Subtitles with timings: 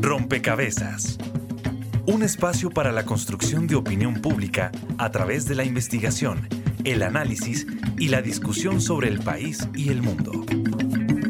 [0.00, 1.18] Rompecabezas.
[2.06, 6.48] Un espacio para la construcción de opinión pública a través de la investigación,
[6.84, 7.66] el análisis
[7.98, 10.44] y la discusión sobre el país y el mundo.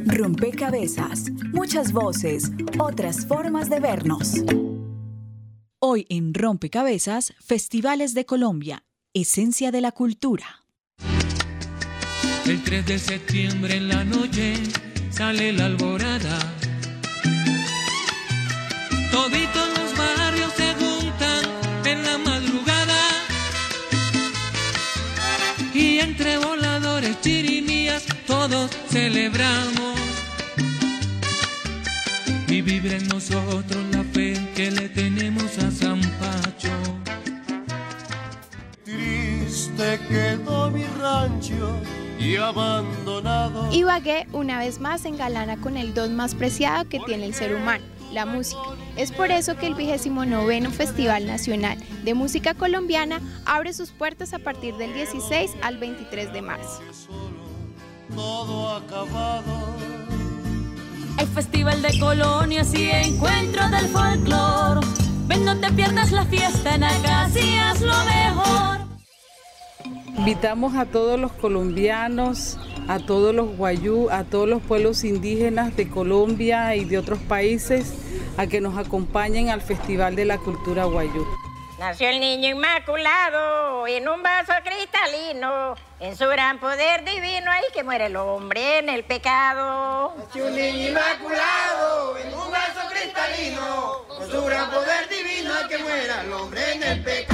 [0.06, 1.30] Rompecabezas.
[1.52, 4.44] Muchas voces, otras formas de vernos.
[5.80, 10.64] Hoy en Rompecabezas, Festivales de Colombia, Esencia de la Cultura.
[12.46, 14.54] El 3 de septiembre en la noche
[15.16, 16.38] sale la alborada.
[19.12, 21.44] Toditos los barrios se juntan
[21.84, 23.00] en la madrugada.
[25.72, 29.98] Y entre voladores, chirimías, todos celebramos.
[32.48, 36.76] Y vive en nosotros la fe que le tenemos a San Pacho.
[38.84, 41.80] Triste quedó mi rancho
[42.24, 43.72] y abandonado.
[43.72, 47.84] Ibagué una vez más engalana con el don más preciado que tiene el ser humano,
[48.12, 48.60] la música.
[48.96, 54.38] Es por eso que el 29 Festival Nacional de Música Colombiana abre sus puertas a
[54.38, 56.80] partir del 16 al 23 de marzo.
[58.14, 59.74] Todo acabado.
[61.16, 64.80] Hay festival de colonias y encuentro del folclor.
[65.26, 68.93] Ven, no te pierdas la fiesta en Acacias, lo mejor.
[70.16, 75.88] Invitamos a todos los colombianos, a todos los guayú, a todos los pueblos indígenas de
[75.88, 77.94] Colombia y de otros países
[78.36, 81.26] a que nos acompañen al Festival de la Cultura Guayú.
[81.78, 87.82] Nació el niño inmaculado en un vaso cristalino, en su gran poder divino hay que
[87.82, 90.14] muere el hombre en el pecado.
[90.16, 95.78] Nació un niño inmaculado en un vaso cristalino, con su gran poder divino hay que
[95.78, 97.33] muera el hombre en el pecado.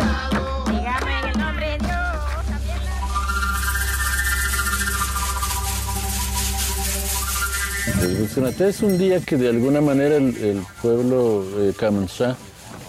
[8.03, 12.37] Es un día que de alguna manera el, el pueblo eh, Kamansá,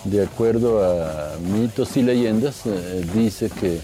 [0.05, 3.79] de acuerdo a mitos y leyendas, eh, dice que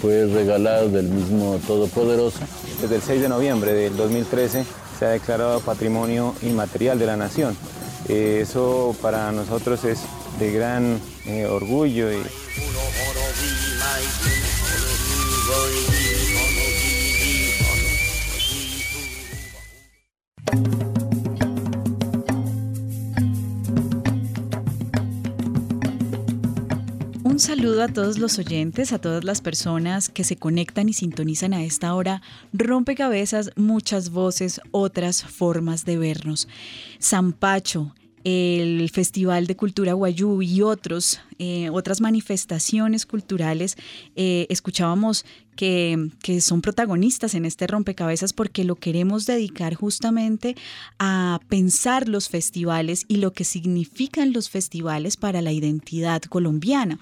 [0.00, 2.40] fue regalado del mismo Todopoderoso.
[2.80, 4.64] Desde el 6 de noviembre del 2013
[4.98, 7.56] se ha declarado Patrimonio Inmaterial de la Nación.
[8.08, 10.00] Eh, eso para nosotros es
[10.40, 12.16] de gran eh, orgullo y
[27.66, 31.64] saludo a todos los oyentes, a todas las personas que se conectan y sintonizan a
[31.64, 32.22] esta hora.
[32.52, 36.46] Rompecabezas, muchas voces, otras formas de vernos.
[37.02, 37.92] Zampacho,
[38.28, 43.76] el Festival de Cultura Guayú y otros, eh, otras manifestaciones culturales,
[44.16, 50.56] eh, escuchábamos que, que, son protagonistas en este rompecabezas porque lo queremos dedicar justamente
[50.98, 56.98] a pensar los festivales y lo que significan los festivales para la identidad colombiana.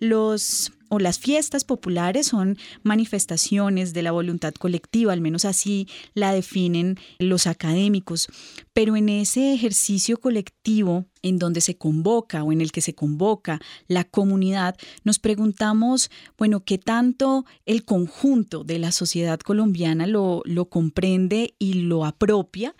[0.00, 6.32] Los o las fiestas populares son manifestaciones de la voluntad colectiva, al menos así la
[6.32, 8.28] definen los académicos,
[8.72, 13.60] pero en ese ejercicio colectivo en donde se convoca o en el que se convoca
[13.88, 20.66] la comunidad, nos preguntamos, bueno, ¿qué tanto el conjunto de la sociedad colombiana lo, lo
[20.66, 22.76] comprende y lo apropia?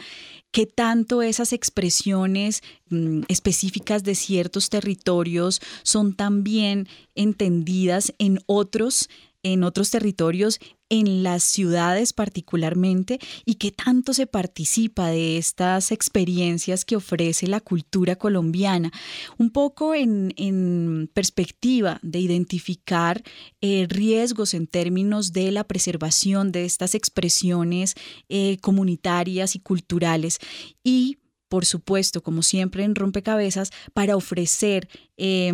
[0.52, 9.08] ¿Qué tanto esas expresiones mm, específicas de ciertos territorios son también entendidas en otros
[9.44, 16.84] en otros territorios, en las ciudades particularmente, y qué tanto se participa de estas experiencias
[16.84, 18.90] que ofrece la cultura colombiana.
[19.38, 23.22] Un poco en, perspectiva de identificar
[23.60, 27.94] eh, riesgos en términos de la preservación de estas expresiones
[28.28, 30.38] eh, comunitarias y culturales
[30.82, 31.18] y
[31.54, 35.52] por supuesto, como siempre en Rompecabezas, para ofrecer eh,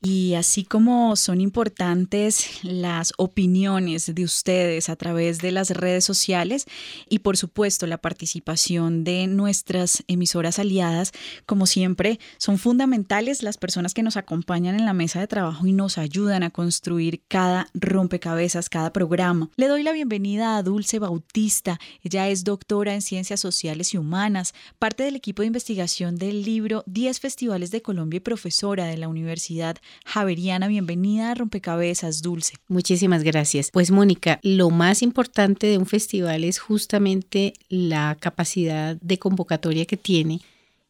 [0.02, 6.64] Y así como son importantes las opiniones de ustedes a través de las redes sociales
[7.10, 11.12] y por supuesto la participación de nuestras emisoras aliadas,
[11.44, 15.74] como siempre, son fundamentales las personas que nos acompañan en la mesa de trabajo y
[15.74, 19.50] nos ayudan a construir cada rompecabezas, cada programa.
[19.56, 21.78] Le doy la bienvenida a Dulce Bautista.
[22.02, 26.84] Ella es doctora en Ciencias Sociales y Humanas, parte del equipo de investigación del libro
[26.86, 32.54] 10 Festivales de Colombia y profesora de la Universidad Javeriana, bienvenida a Rompecabezas, Dulce.
[32.68, 33.70] Muchísimas gracias.
[33.72, 39.96] Pues Mónica, lo más importante de un festival es justamente la capacidad de convocatoria que
[39.96, 40.40] tiene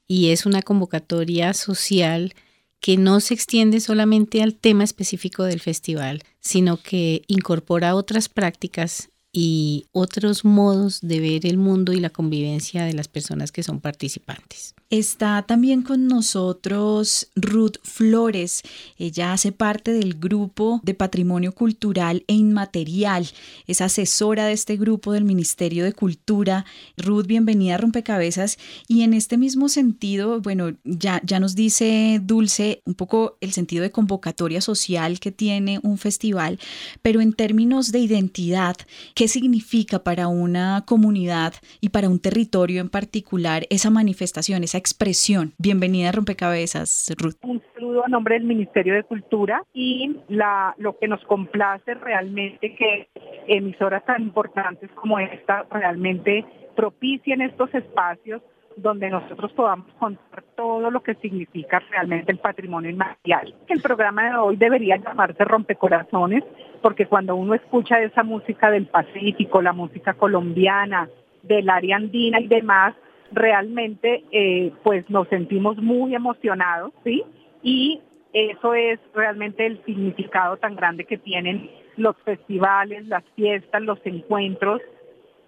[0.09, 2.35] y es una convocatoria social
[2.81, 9.10] que no se extiende solamente al tema específico del festival, sino que incorpora otras prácticas
[9.33, 13.81] y otros modos de ver el mundo y la convivencia de las personas que son
[13.81, 14.75] participantes.
[14.91, 18.63] Está también con nosotros Ruth Flores.
[18.99, 23.29] Ella hace parte del grupo de Patrimonio Cultural e Inmaterial.
[23.69, 26.65] Es asesora de este grupo del Ministerio de Cultura.
[26.97, 28.59] Ruth, bienvenida a Rompecabezas.
[28.89, 33.85] Y en este mismo sentido, bueno, ya, ya nos dice Dulce un poco el sentido
[33.85, 36.59] de convocatoria social que tiene un festival,
[37.01, 38.77] pero en términos de identidad,
[39.21, 41.53] ¿qué significa para una comunidad
[41.83, 45.53] y para un territorio en particular esa manifestación, esa expresión.
[45.59, 47.35] Bienvenida a Rompecabezas, Ruth.
[47.43, 52.75] Un saludo a nombre del Ministerio de Cultura y la, lo que nos complace realmente
[52.75, 53.09] que
[53.47, 58.41] emisoras tan importantes como esta realmente propicien estos espacios
[58.77, 63.55] donde nosotros podamos contar todo lo que significa realmente el patrimonio inmaterial.
[63.69, 66.45] El programa de hoy debería llamarse Rompecorazones,
[66.83, 71.09] porque cuando uno escucha esa música del Pacífico, la música colombiana,
[71.43, 72.95] del área andina y demás,
[73.33, 77.25] realmente eh, pues nos sentimos muy emocionados, ¿sí?
[77.63, 78.01] Y
[78.33, 84.81] eso es realmente el significado tan grande que tienen los festivales, las fiestas, los encuentros,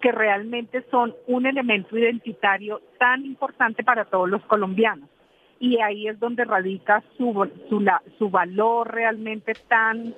[0.03, 5.07] que realmente son un elemento identitario tan importante para todos los colombianos.
[5.61, 7.89] Y ahí es donde radica su, su,
[8.19, 10.13] su valor realmente tan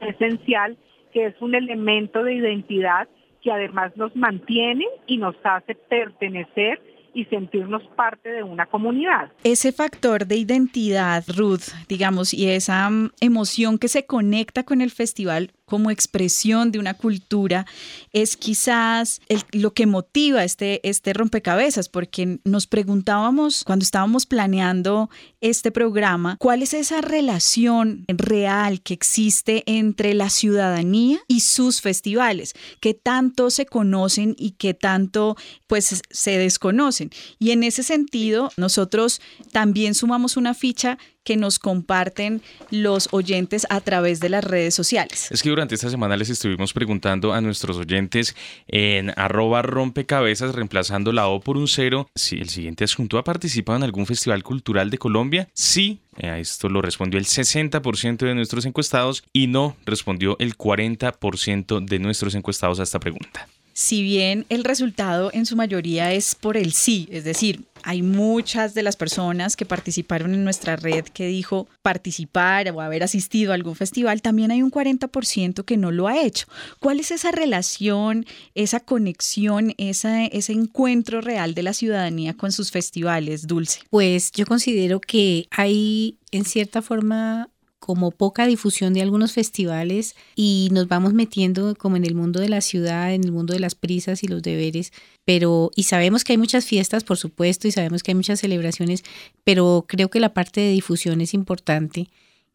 [0.00, 0.76] esencial,
[1.12, 3.08] que es un elemento de identidad
[3.42, 6.80] que además nos mantiene y nos hace pertenecer
[7.12, 9.32] y sentirnos parte de una comunidad.
[9.44, 14.90] Ese factor de identidad, Ruth, digamos, y esa mm, emoción que se conecta con el
[14.90, 17.64] festival como expresión de una cultura
[18.12, 19.22] es quizás
[19.52, 25.08] lo que motiva este, este rompecabezas, porque nos preguntábamos cuando estábamos planeando
[25.40, 32.52] este programa, ¿cuál es esa relación real que existe entre la ciudadanía y sus festivales?
[32.80, 35.38] ¿Qué tanto se conocen y qué tanto
[35.68, 37.10] pues se desconocen?
[37.38, 43.80] Y en ese sentido, nosotros también sumamos una ficha que nos comparten los oyentes a
[43.80, 45.30] través de las redes sociales.
[45.30, 48.34] Es que durante esta semana les estuvimos preguntando a nuestros oyentes
[48.68, 53.76] en arroba rompecabezas, reemplazando la O por un cero, si el siguiente asunto ha participado
[53.76, 55.48] en algún festival cultural de Colombia.
[55.54, 61.84] Sí, a esto lo respondió el 60% de nuestros encuestados y no respondió el 40%
[61.84, 63.48] de nuestros encuestados a esta pregunta.
[63.72, 68.74] Si bien el resultado en su mayoría es por el sí, es decir, hay muchas
[68.74, 73.54] de las personas que participaron en nuestra red que dijo participar o haber asistido a
[73.54, 76.46] algún festival, también hay un 40% que no lo ha hecho.
[76.80, 83.46] ¿Cuál es esa relación, esa conexión, ese encuentro real de la ciudadanía con sus festivales,
[83.46, 83.80] Dulce?
[83.90, 87.48] Pues yo considero que hay en cierta forma
[87.82, 92.48] como poca difusión de algunos festivales y nos vamos metiendo como en el mundo de
[92.48, 94.92] la ciudad, en el mundo de las prisas y los deberes,
[95.24, 99.02] pero y sabemos que hay muchas fiestas, por supuesto, y sabemos que hay muchas celebraciones,
[99.42, 102.08] pero creo que la parte de difusión es importante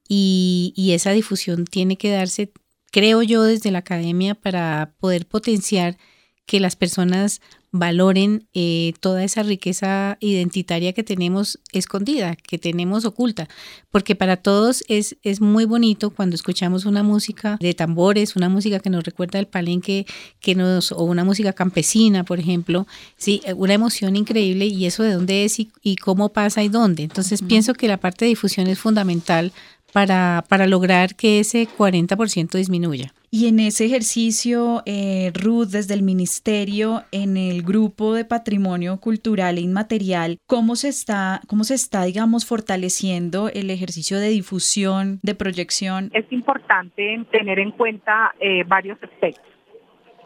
[0.08, 2.54] y, y esa difusión tiene que darse,
[2.90, 5.98] creo yo, desde la academia para poder potenciar
[6.46, 13.48] que las personas valoren eh, toda esa riqueza identitaria que tenemos escondida, que tenemos oculta,
[13.92, 18.80] porque para todos es, es muy bonito cuando escuchamos una música de tambores, una música
[18.80, 20.06] que nos recuerda el palenque,
[20.40, 25.14] que nos, o una música campesina, por ejemplo, sí, una emoción increíble y eso de
[25.14, 27.04] dónde es y, cómo pasa y dónde.
[27.04, 29.52] Entonces pienso que la parte de difusión es fundamental
[29.92, 33.14] para, para lograr que ese 40% disminuya.
[33.30, 39.58] Y en ese ejercicio, eh, Ruth, desde el Ministerio, en el grupo de Patrimonio Cultural
[39.58, 45.36] e Inmaterial, ¿cómo se está, cómo se está digamos, fortaleciendo el ejercicio de difusión, de
[45.36, 46.10] proyección?
[46.14, 49.46] Es importante tener en cuenta eh, varios aspectos.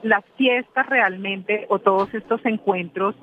[0.03, 3.15] Las fiestas realmente, o todos estos encuentros,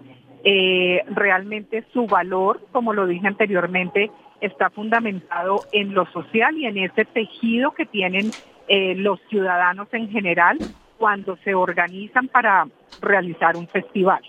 [0.43, 6.79] eh, realmente su valor, como lo dije anteriormente, está fundamentado en lo social y en
[6.79, 8.31] ese tejido que tienen
[8.69, 10.59] eh, los ciudadanos en general
[10.99, 12.67] cuando se organizan para
[13.01, 14.23] realizar un festival.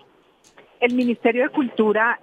[0.80, 2.20] El Ministerio de Cultura,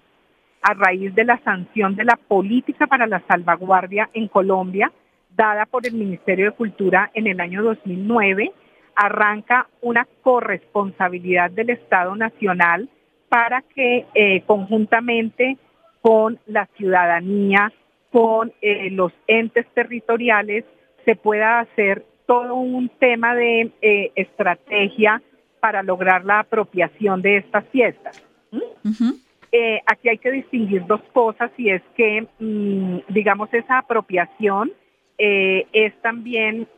[0.63, 4.91] a raíz de la sanción de la política para la salvaguardia en Colombia,
[5.31, 8.53] dada por el Ministerio de Cultura en el año 2009,
[8.95, 12.89] arranca una corresponsabilidad del Estado Nacional
[13.29, 15.59] para que eh, conjuntamente
[16.01, 17.73] con la ciudadanía,
[18.11, 20.65] con eh, los entes territoriales,
[21.07, 25.23] se pueda hacer todo un tema de eh, estrategia
[25.61, 28.23] para lograr la apropiación de estas fiestas.
[28.51, 29.13] ¿Mm?
[29.53, 34.73] Eh, aquí hay que distinguir dos cosas y es que, mm, digamos, esa apropiación
[35.17, 36.69] eh, es también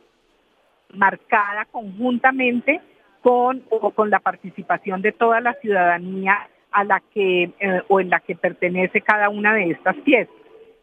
[0.93, 2.79] marcada conjuntamente
[3.21, 7.51] con, o con la participación de toda la ciudadanía a la que
[7.87, 10.38] o en la que pertenece cada una de estas fiestas.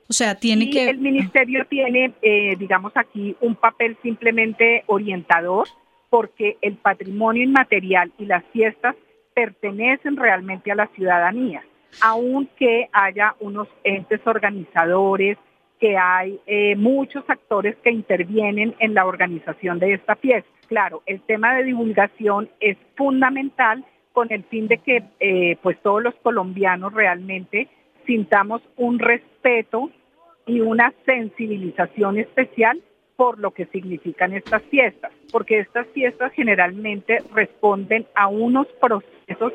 [0.08, 0.88] O sea, tiene que...
[0.88, 5.66] El ministerio tiene, eh, digamos aquí, un papel simplemente orientador
[6.10, 8.94] porque el patrimonio inmaterial y las fiestas
[9.34, 11.62] pertenecen realmente a la ciudadanía,
[12.00, 15.36] aunque haya unos entes organizadores,
[15.78, 20.48] que hay eh, muchos actores que intervienen en la organización de esta fiesta.
[20.68, 26.02] Claro, el tema de divulgación es fundamental con el fin de que eh, pues todos
[26.02, 27.68] los colombianos realmente
[28.06, 29.90] sintamos un respeto
[30.46, 32.80] y una sensibilización especial
[33.16, 39.52] por lo que significan estas fiestas, porque estas fiestas generalmente responden a unos procesos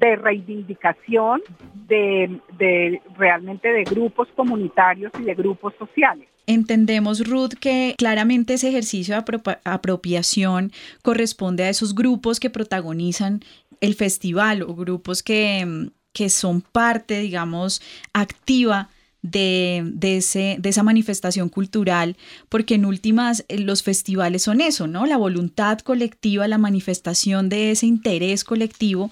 [0.00, 1.42] de reivindicación
[1.86, 6.26] de, realmente de grupos comunitarios y de grupos sociales.
[6.46, 13.40] Entendemos, Ruth, que claramente ese ejercicio de apropiación corresponde a esos grupos que protagonizan
[13.80, 18.90] el festival o grupos que, que son parte, digamos, activa
[19.22, 22.16] de, ese, de esa manifestación cultural,
[22.48, 25.06] porque en últimas eh, los festivales son eso, ¿no?
[25.06, 29.10] La voluntad colectiva, la manifestación de ese interés colectivo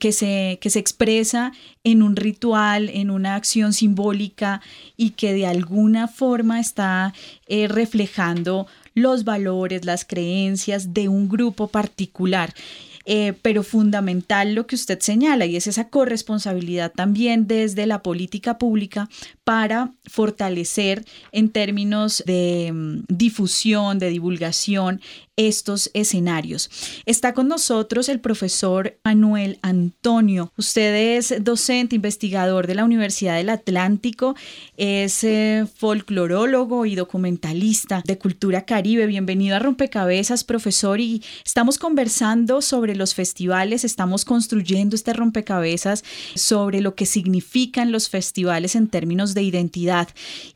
[0.00, 1.52] que se, que se expresa
[1.84, 4.60] en un ritual, en una acción simbólica
[4.96, 7.14] y que de alguna forma está
[7.46, 12.52] eh, reflejando los valores, las creencias de un grupo particular.
[13.04, 18.58] Eh, pero fundamental lo que usted señala y es esa corresponsabilidad también desde la política
[18.58, 19.08] pública
[19.42, 25.00] para fortalecer en términos de mm, difusión, de divulgación,
[25.36, 26.70] estos escenarios.
[27.06, 30.52] Está con nosotros el profesor Manuel Antonio.
[30.58, 34.36] Usted es docente, investigador de la Universidad del Atlántico,
[34.76, 39.06] es eh, folclorólogo y documentalista de cultura caribe.
[39.06, 46.82] Bienvenido a Rompecabezas, profesor, y estamos conversando sobre los festivales, estamos construyendo este rompecabezas sobre
[46.82, 50.08] lo que significan los festivales en términos de identidad.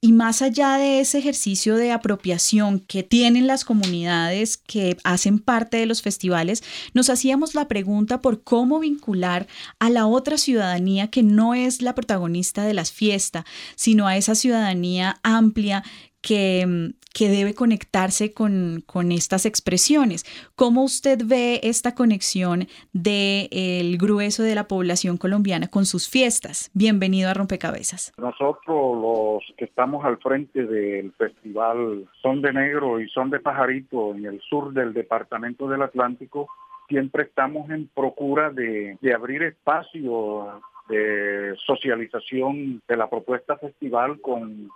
[0.03, 5.77] Y más allá de ese ejercicio de apropiación que tienen las comunidades que hacen parte
[5.77, 6.63] de los festivales,
[6.95, 9.47] nos hacíamos la pregunta por cómo vincular
[9.79, 13.45] a la otra ciudadanía que no es la protagonista de las fiestas,
[13.77, 15.83] sino a esa ciudadanía amplia
[16.21, 20.25] que, que debe conectarse con, con, estas expresiones.
[20.55, 26.71] ¿Cómo usted ve esta conexión del el grueso de la población colombiana con sus fiestas?
[26.75, 28.13] Bienvenido a Rompecabezas.
[28.19, 28.67] Nosotros
[29.01, 34.27] los que estamos al frente del festival Son de Negro y Son de Pajarito en
[34.27, 36.49] el sur del departamento del Atlántico,
[36.87, 44.69] siempre estamos en procura de, de abrir espacio de socialización de la propuesta festival con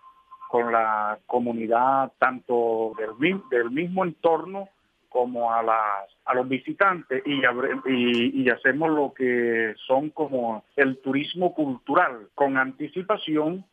[0.50, 4.69] con la comunidad tanto del, mismo entorno
[5.09, 7.40] como a, las, a los visitantes y,
[7.87, 13.64] y, y, hacemos lo que son como el turismo cultural con anticipación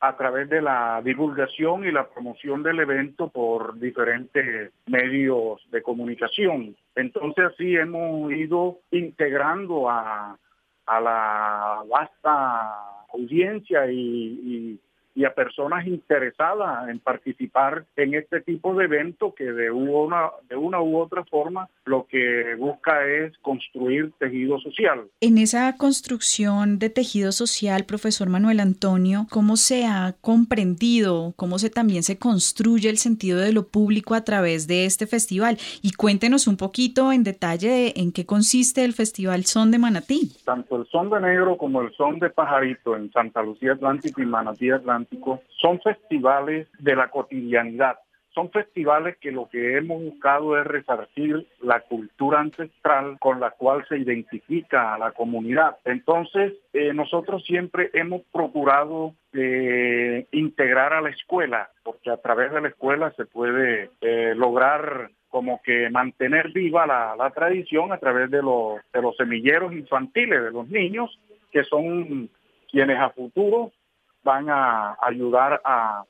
[0.00, 6.74] a través de la divulgación y la promoción del evento por diferentes medios de comunicación.
[6.96, 10.38] Entonces así hemos ido integrando a,
[10.86, 14.80] la vasta audiencia y
[15.24, 20.80] a personas interesadas en participar en este tipo de evento que de una, de una
[20.80, 25.02] u otra forma lo que busca es construir tejido social.
[25.20, 31.70] En esa construcción de tejido social, profesor Manuel Antonio, ¿cómo se ha comprendido, cómo se
[31.70, 35.58] también se construye el sentido de lo público a través de este festival?
[35.82, 40.32] Y cuéntenos un poquito en detalle de en qué consiste el Festival Son de Manatí.
[40.44, 44.26] Tanto el Son de Negro como el Son de Pajarito en Santa Lucía Atlántico y
[44.26, 45.01] Manatí Atlántico
[45.60, 47.98] son festivales de la cotidianidad.
[48.34, 53.84] Son festivales que lo que hemos buscado es resarcir la cultura ancestral con la cual
[53.88, 55.76] se identifica a la comunidad.
[55.84, 62.62] Entonces, eh, nosotros siempre hemos procurado eh, integrar a la escuela, porque a través de
[62.62, 68.30] la escuela se puede eh, lograr como que mantener viva la, la, tradición a través
[68.30, 71.18] de los, de los semilleros infantiles de los niños,
[71.50, 72.30] que son
[72.70, 73.72] quienes a futuro
[74.22, 76.04] van a ayudar a,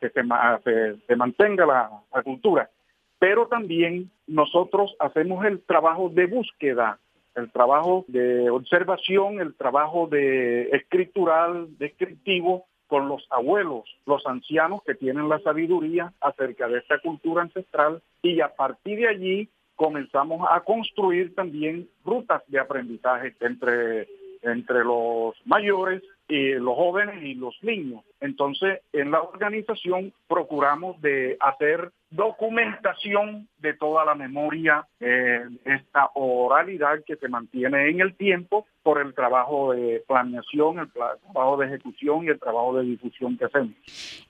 [0.00, 2.70] que se, mantenga la, cultura.
[3.18, 6.98] Pero también nosotros hacemos el trabajo de búsqueda,
[7.34, 14.94] el trabajo de observación, el trabajo de escritural, descriptivo con los abuelos, los ancianos que
[14.94, 20.60] tienen la sabiduría acerca de esta cultura ancestral y a partir de allí comenzamos a
[20.60, 24.06] construir también rutas de aprendizaje entre,
[24.42, 28.02] entre los mayores los jóvenes y los niños.
[28.20, 37.02] Entonces, en la organización procuramos de hacer documentación de toda la memoria, eh, esta oralidad
[37.04, 42.24] que se mantiene en el tiempo por el trabajo de planeación, el trabajo de ejecución
[42.24, 43.74] y el trabajo de difusión que hacemos.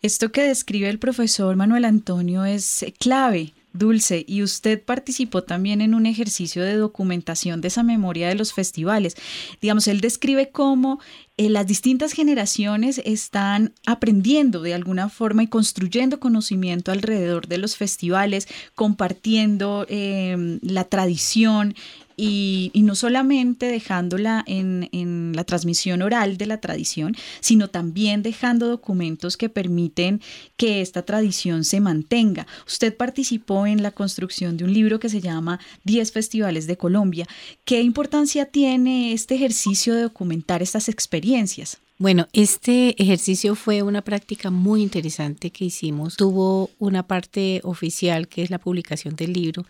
[0.02, 5.94] Esto que describe el profesor Manuel Antonio es clave Dulce, y usted participó también en
[5.94, 9.16] un ejercicio de documentación de esa memoria de los festivales.
[9.60, 11.00] Digamos, él describe cómo
[11.36, 17.76] eh, las distintas generaciones están aprendiendo de alguna forma y construyendo conocimiento alrededor de los
[17.76, 21.74] festivales, compartiendo eh, la tradición
[22.16, 29.36] y, no solamente dejándola en, la transmisión oral de la tradición, sino también dejando documentos
[29.36, 30.20] que permiten
[30.56, 32.46] que esta tradición se mantenga.
[32.66, 37.26] Usted participó en la construcción de un libro que se llama 10 Festivales de Colombia.
[37.64, 41.78] ¿Qué importancia tiene este ejercicio de documentar estas experiencias?
[41.96, 46.16] Bueno, este ejercicio fue una práctica muy interesante que hicimos.
[46.16, 49.64] Tuvo una parte oficial que es la publicación del libro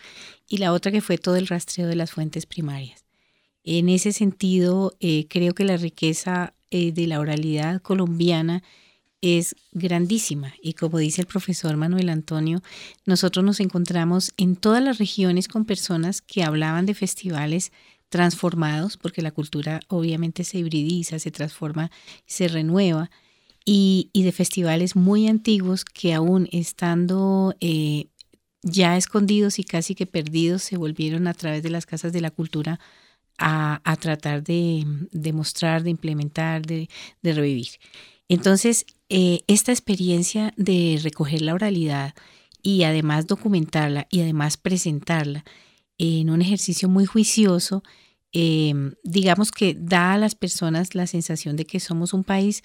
[0.49, 3.05] y la otra que fue todo el rastreo de las fuentes primarias.
[3.63, 8.63] En ese sentido, eh, creo que la riqueza eh, de la oralidad colombiana
[9.21, 12.63] es grandísima y como dice el profesor Manuel Antonio,
[13.07, 17.73] nosotros nos encontramos en todas las regiones con personas que hablaban de festivales
[18.15, 21.91] transformados, porque la cultura obviamente se hibridiza, se transforma,
[22.27, 23.11] se renueva,
[23.65, 28.07] y, de festivales muy antiguos que aún estando eh,
[28.63, 32.31] ya escondidos y casi que perdidos, se volvieron a través de las casas de la
[32.31, 32.79] cultura
[33.37, 34.87] a, tratar de,
[35.33, 36.89] mostrar, de implementar, de,
[37.25, 37.71] revivir.
[38.29, 42.15] Entonces, eh, esta experiencia de recoger la oralidad
[42.63, 45.45] y además documentarla y además presentarla
[45.99, 47.83] en un ejercicio muy juicioso,
[48.37, 52.63] Em, digamos que da a las personas la sensación de que somos un país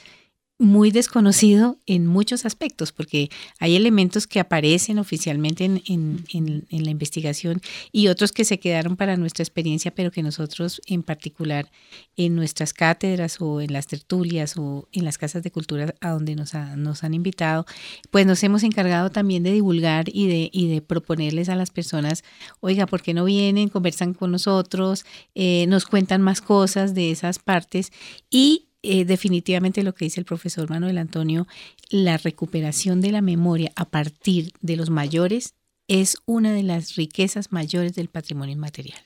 [0.60, 7.62] muy desconocido en muchos aspectos, porque hay elementos que aparecen oficialmente en, la investigación
[7.94, 11.72] y otros que se quedaron para nuestra experiencia, pero que nosotros en particular
[12.18, 16.36] en nuestras cátedras o en las tertulias o en las casas de cultura a donde
[16.36, 17.66] nos, nos han invitado,
[18.12, 22.26] pues nos hemos encargado también de divulgar y de, y de proponerles a las personas,
[22.60, 23.70] oiga, ¿por qué no vienen?
[23.70, 27.94] Conversan con nosotros, eh, nos cuentan más cosas de esas partes
[28.30, 31.48] y eh, definitivamente lo que dice el profesor Manuel Antonio,
[31.90, 35.54] la recuperación de la memoria a partir de los mayores
[35.90, 39.00] es una de las riquezas mayores del patrimonio inmaterial.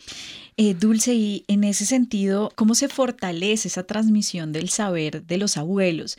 [0.58, 5.58] Eh, Dulce, y en ese sentido, ¿cómo se fortalece esa transmisión del saber de los
[5.58, 6.18] abuelos?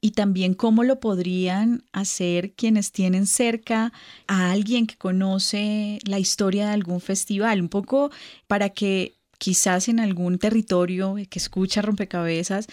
[0.00, 3.92] Y también cómo lo podrían hacer quienes tienen cerca
[4.26, 8.10] a alguien que conoce la historia de algún festival, un poco
[8.46, 12.68] para que quizás en algún territorio que escucha rompecabezas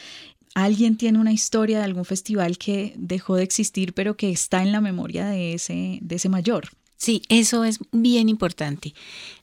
[0.53, 4.71] ¿Alguien tiene una historia de algún festival que dejó de existir pero que está en
[4.71, 6.69] la memoria de ese, de ese mayor?
[6.97, 8.93] Sí, eso es bien importante.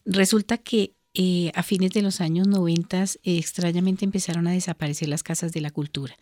[0.05, 5.53] Resulta que eh, a fines de los años 90 extrañamente empezaron a desaparecer las casas
[5.53, 6.17] de la cultura.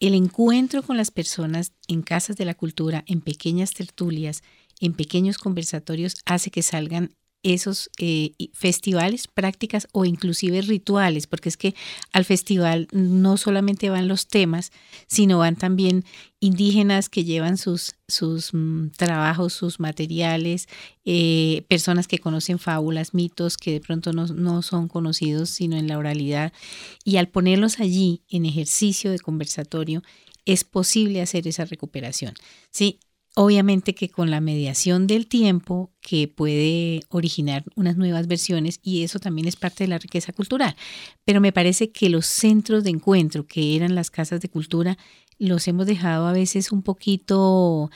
[0.00, 4.42] El encuentro con las personas en casas de la cultura, en pequeñas tertulias,
[4.80, 7.14] en pequeños conversatorios, hace que salgan
[7.54, 11.74] esos eh, festivales, prácticas o inclusive rituales, porque es que
[12.12, 14.72] al festival no solamente van los temas,
[15.06, 16.04] sino van también
[16.40, 20.68] indígenas que llevan sus, sus mm, trabajos, sus materiales,
[21.04, 25.86] eh, personas que conocen fábulas, mitos que de pronto no, no son conocidos sino en
[25.86, 26.52] la oralidad.
[27.04, 30.02] Y al ponerlos allí en ejercicio de conversatorio,
[30.46, 32.34] es posible hacer esa recuperación.
[32.70, 33.00] Sí,
[33.38, 39.18] Obviamente que con la mediación del tiempo que puede originar unas nuevas versiones y eso
[39.18, 40.74] también es parte de la riqueza cultural.
[41.26, 44.96] Pero me parece que los centros de encuentro que eran las casas de cultura
[45.38, 47.90] los hemos dejado a veces un poquito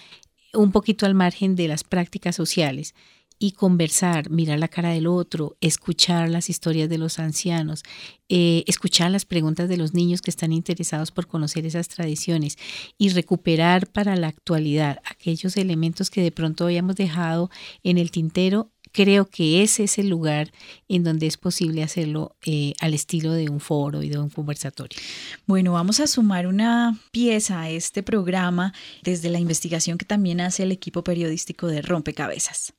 [0.53, 2.95] un poquito al margen de las prácticas sociales
[3.43, 7.83] y conversar, mirar la cara del otro, escuchar las historias de los ancianos,
[8.29, 12.59] eh, escuchar las preguntas de los niños que están interesados por conocer esas tradiciones
[12.99, 17.51] y recuperar para la actualidad aquellos elementos que de pronto habíamos dejado
[17.83, 18.71] en el tintero.
[18.93, 20.53] Creo que ese es el lugar
[20.89, 25.01] en donde es posible hacerlo eh, al estilo de un foro y de un conversatorio.
[25.47, 30.65] Bueno, vamos a sumar una pieza a este programa desde la investigación que también hace
[30.65, 32.75] el equipo periodístico de Rompecabezas.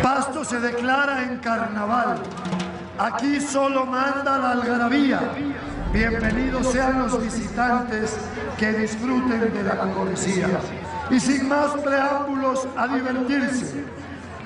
[0.00, 2.16] Pasto se declara en carnaval.
[2.98, 5.20] Aquí solo manda la algarabía.
[5.92, 8.16] Bienvenidos sean los visitantes
[8.56, 10.48] que disfruten de la cortesía.
[11.10, 13.84] Y sin más preámbulos a divertirse,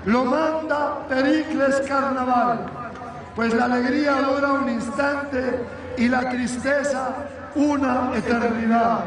[0.07, 2.67] lo manda Pericles Carnaval,
[3.37, 5.65] pues la alegría dura un instante
[5.97, 7.15] y la tristeza
[7.55, 9.05] una eternidad.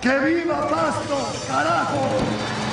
[0.00, 1.16] ¡Que viva Pasto,
[1.48, 2.63] carajo!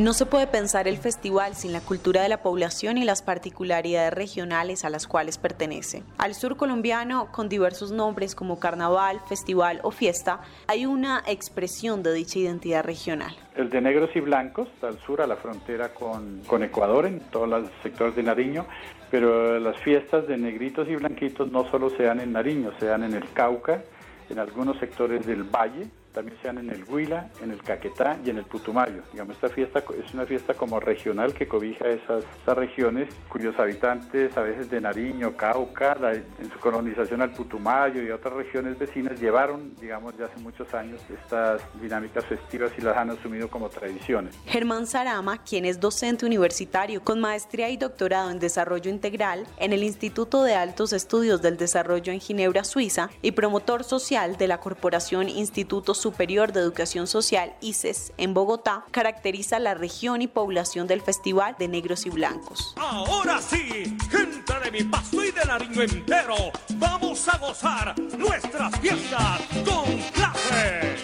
[0.00, 4.14] No se puede pensar el festival sin la cultura de la población y las particularidades
[4.14, 6.02] regionales a las cuales pertenece.
[6.16, 12.14] Al sur colombiano, con diversos nombres como carnaval, festival o fiesta, hay una expresión de
[12.14, 13.36] dicha identidad regional.
[13.54, 17.46] El de negros y blancos, al sur, a la frontera con, con Ecuador, en todos
[17.46, 18.64] los sectores de Nariño,
[19.10, 23.04] pero las fiestas de negritos y blanquitos no solo se dan en Nariño, se dan
[23.04, 23.82] en el Cauca,
[24.30, 28.30] en algunos sectores del valle, también se dan en el Huila, en el Caquetá y
[28.30, 29.02] en el Putumayo.
[29.12, 34.42] Digamos, esta fiesta es una fiesta como regional que cobija esas, regiones cuyos habitantes, a
[34.42, 40.16] veces de Nariño, Cauca, en su colonización al Putumayo y otras regiones vecinas, llevaron, digamos,
[40.18, 44.36] ya hace muchos años estas dinámicas festivas y las han asumido como tradiciones.
[44.46, 49.84] Germán Sarama, quien es docente universitario con maestría y doctorado en desarrollo integral en el
[49.84, 55.28] Instituto de Altos Estudios del Desarrollo en Ginebra, Suiza, y promotor social de la Corporación
[55.28, 61.56] Institutos Superior de Educación Social, ICES, en Bogotá, caracteriza la región y población del Festival
[61.58, 62.74] de Negros y Blancos.
[62.78, 66.34] Ahora sí, gente de mi paso y de Nariño entero,
[66.76, 70.96] vamos a gozar nuestras fiestas con clase.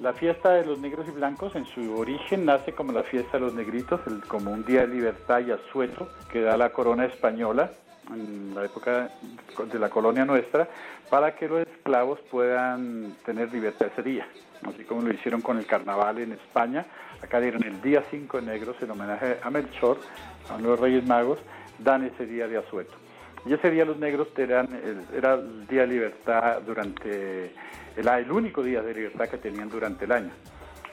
[0.00, 3.44] La fiesta de los negros y blancos en su origen nace como la fiesta de
[3.44, 7.70] los negritos, como un día de libertad y asueto que da la corona española
[8.10, 9.10] en la época
[9.70, 10.68] de la colonia nuestra,
[11.10, 14.26] para que los esclavos puedan tener libertad ese día,
[14.66, 16.86] así como lo hicieron con el carnaval en España.
[17.22, 19.98] Acá dieron el día 5 de negros en homenaje a Melchor,
[20.50, 21.38] a los Reyes Magos,
[21.78, 22.94] dan ese día de asueto.
[23.44, 24.68] Y ese día los negros eran,
[25.16, 27.52] era el día de libertad durante,
[27.96, 30.30] el, el único día de libertad que tenían durante el año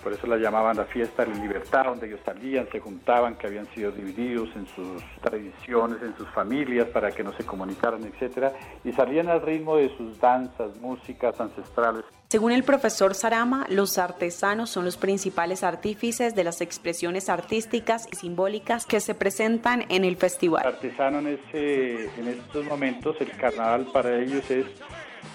[0.04, 3.48] por eso la llamaban la fiesta de la libertad, donde ellos salían, se juntaban, que
[3.48, 8.54] habían sido divididos en sus tradiciones, en sus familias, para que no se comunicaran, etc.
[8.84, 12.06] Y salían al ritmo de sus danzas, músicas ancestrales.
[12.30, 18.16] Según el profesor Sarama, los artesanos son los principales artífices de las expresiones artísticas y
[18.16, 20.66] simbólicas que se presentan en el festival.
[20.66, 24.66] artesano en, ese, en estos momentos, el carnaval para ellos es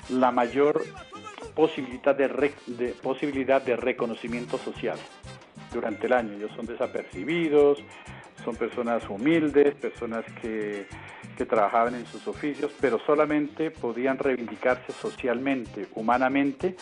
[0.09, 0.83] la mayor
[1.55, 4.99] posibilidad de, de, posibilidad de reconocimiento social
[5.73, 6.33] durante el año.
[6.35, 7.79] Ellos son desapercibidos,
[8.45, 10.87] son personas humildes, personas que,
[11.37, 16.77] que, trabajaban en sus oficios, pero solamente podían reivindicarse socialmente, humanamente,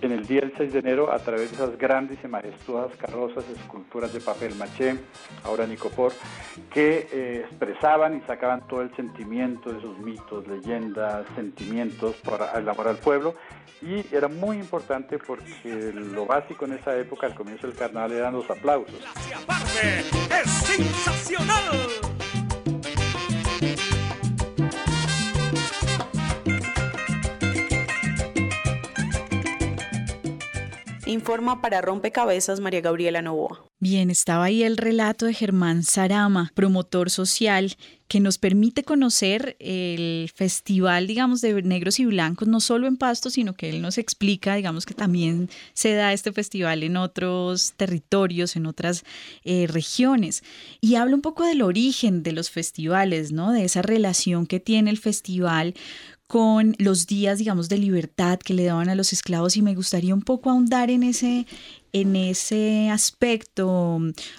[0.00, 3.44] en el día del 6 de enero a través de esas grandes y majestuosas carrozas,
[3.48, 4.96] esculturas de papel maché,
[5.44, 6.12] ahora Nicopor,
[6.70, 12.68] que eh, expresaban y sacaban todo el sentimiento de sus mitos, leyendas, sentimientos por el
[12.68, 13.34] amor al pueblo.
[13.80, 18.34] Y era muy importante porque lo básico en esa época, al comienzo del carnaval, eran
[18.34, 18.94] los aplausos.
[19.82, 22.21] ¡Es!
[23.62, 24.01] Thank you.
[31.12, 33.66] Informa para Rompecabezas María Gabriela Novoa.
[33.78, 37.74] Bien, estaba ahí el relato de Germán Sarama, promotor social,
[38.06, 43.30] que nos permite conocer el festival, digamos, de negros y blancos, no solo en Pasto,
[43.30, 48.54] sino que él nos explica, digamos, que también se da este festival en otros territorios,
[48.54, 49.02] en otras
[49.44, 50.44] eh, regiones.
[50.80, 53.50] Y habla un poco del origen de los festivales, ¿no?
[53.50, 55.74] De esa relación que tiene el festival
[56.32, 60.14] con los días, digamos, de libertad que le daban a los esclavos y me gustaría
[60.14, 61.44] un poco ahondar en ese,
[61.92, 63.98] en ese aspecto,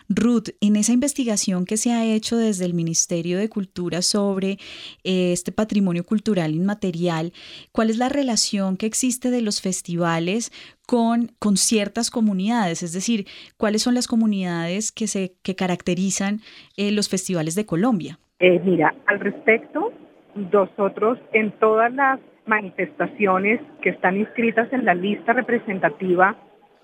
[0.10, 4.58] Ruth, en esa investigación que se ha hecho desde el Ministerio de Cultura sobre
[5.04, 7.32] eh, este patrimonio cultural inmaterial,
[7.72, 10.52] ¿cuál es la relación que existe de los festivales
[10.88, 12.82] con, con ciertas comunidades?
[12.82, 16.42] Es decir, ¿cuáles son las comunidades que, se, que caracterizan
[16.76, 18.18] eh, los festivales de Colombia?
[18.40, 19.92] Eh, mira, al respecto,
[20.36, 26.36] nosotros en todas las manifestaciones que están inscritas en la lista representativa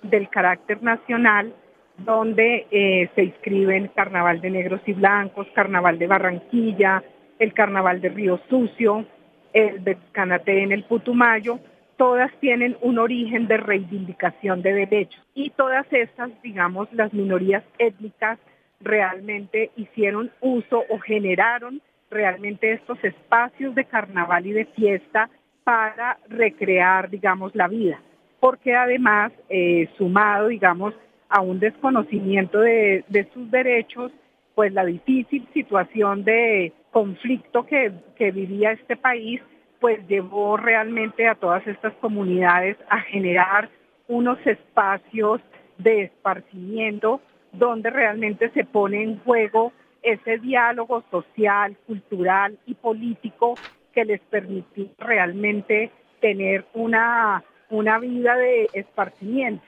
[0.04, 1.54] del carácter nacional,
[1.98, 7.04] donde eh, se inscriben Carnaval de Negros y Blancos, Carnaval de Barranquilla,
[7.40, 9.06] el Carnaval de Río Sucio,
[9.54, 11.60] el de Canate en el Putumayo,
[11.98, 15.22] todas tienen un origen de reivindicación de derechos.
[15.34, 18.40] Y todas estas, digamos, las minorías étnicas
[18.80, 25.30] realmente hicieron uso o generaron realmente estos espacios de carnaval y de fiesta
[25.64, 28.02] para recrear, digamos, la vida.
[28.40, 30.94] Porque además, eh, sumado, digamos,
[31.30, 34.12] a un desconocimiento de, sus derechos,
[34.56, 39.42] pues la difícil situación de conflicto que, que vivía este país,
[39.80, 43.70] pues llevó realmente a todas estas comunidades a generar
[44.08, 45.40] unos espacios
[45.78, 47.22] de esparcimiento
[47.54, 49.72] donde realmente se pone en juego
[50.04, 53.56] ese diálogo social, cultural y político
[53.94, 59.64] que les permitió realmente tener una, una vida de esparcimiento.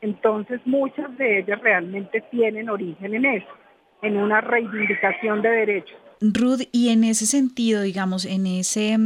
[0.00, 3.48] Entonces muchas de ellas realmente tienen origen en eso,
[4.02, 5.96] en una reivindicación de derechos.
[6.20, 8.96] Ruth, y en ese sentido, digamos, en ese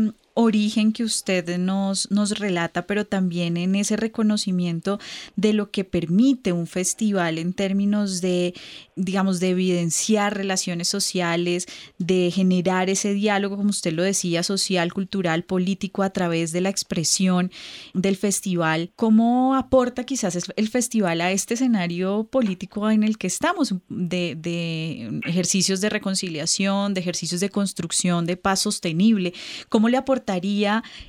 [0.40, 4.98] origen que usted nos, nos relata, pero también en ese reconocimiento
[5.36, 8.54] de lo que permite un festival en términos de,
[8.96, 11.66] digamos, de evidenciar relaciones sociales,
[11.98, 16.68] de generar ese diálogo, como usted lo decía, social, cultural, político a través de la
[16.68, 17.50] expresión
[17.94, 18.92] del festival.
[18.96, 25.80] ¿Cómo aporta quizás el festival a este escenario político en el que estamos, de, ejercicios
[25.80, 29.34] de reconciliación, de ejercicios de construcción, de paz sostenible?
[29.68, 30.29] ¿Cómo le aporta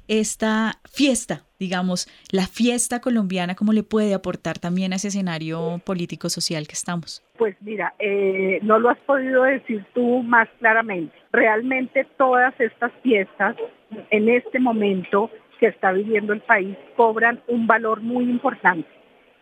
[0.07, 6.67] esta fiesta, digamos, la fiesta colombiana, cómo le puede aportar también a ese escenario político-social
[6.67, 7.23] que estamos?
[7.37, 11.15] Pues mira, eh, no lo has podido decir tú más claramente.
[11.31, 13.55] Realmente todas estas fiestas
[14.09, 15.29] en este momento
[15.59, 18.87] que está viviendo el país cobran un valor muy importante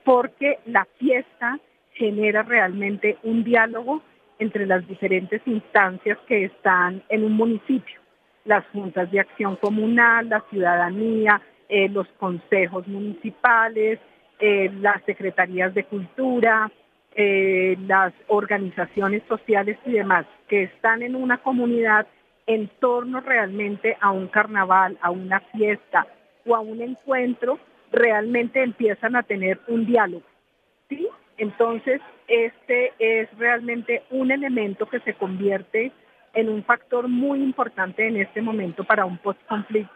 [0.03, 1.59] porque la fiesta
[1.93, 4.01] genera realmente un diálogo
[4.39, 7.99] entre las diferentes instancias que están en un municipio
[8.45, 13.99] las juntas de acción comunal, la ciudadanía, eh, los consejos municipales,
[14.39, 16.71] eh, las secretarías de cultura,
[17.15, 22.07] eh, las organizaciones sociales y demás que están en una comunidad
[22.47, 26.07] en torno realmente a un carnaval, a una fiesta
[26.45, 27.59] o a un encuentro,
[27.91, 30.23] realmente empiezan a tener un diálogo.
[30.87, 31.07] ¿sí?
[31.37, 35.91] Entonces, este es realmente un elemento que se convierte
[36.33, 39.93] en un factor muy importante en este momento para un post-conflicto.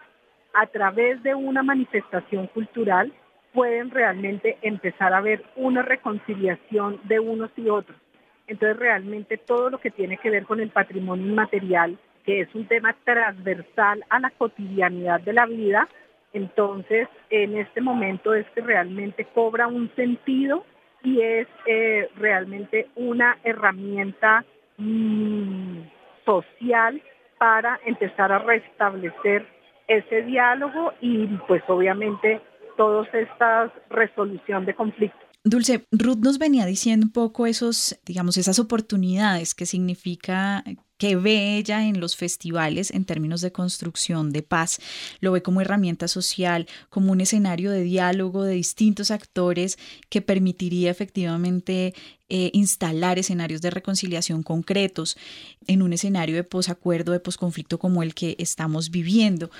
[0.53, 3.11] A través de una manifestación cultural
[3.53, 7.97] pueden realmente empezar a ver una reconciliación de unos y otros.
[8.47, 12.67] Entonces realmente todo lo que tiene que ver con el patrimonio inmaterial, que es un
[12.67, 15.87] tema transversal a la cotidianidad de la vida,
[16.33, 20.65] entonces en este momento es que realmente cobra un sentido
[21.03, 24.43] y es eh, realmente una herramienta
[24.77, 25.79] mm,
[26.25, 27.01] social
[27.37, 29.45] para empezar a restablecer
[29.87, 32.41] ese diálogo y pues obviamente
[32.77, 35.21] todas estas resolución de conflictos.
[35.45, 40.63] Dulce, Ruth nos venía diciendo un poco esos, digamos, esas oportunidades que significa
[40.97, 44.79] que ve ella en los festivales en términos de construcción de paz.
[45.19, 49.77] Lo ve como herramienta social, como un escenario de diálogo de distintos actores
[50.09, 51.93] que permitiría efectivamente
[52.29, 55.17] eh, instalar escenarios de reconciliación concretos
[55.67, 59.51] en un escenario de posacuerdo, de posconflicto como el que estamos viviendo.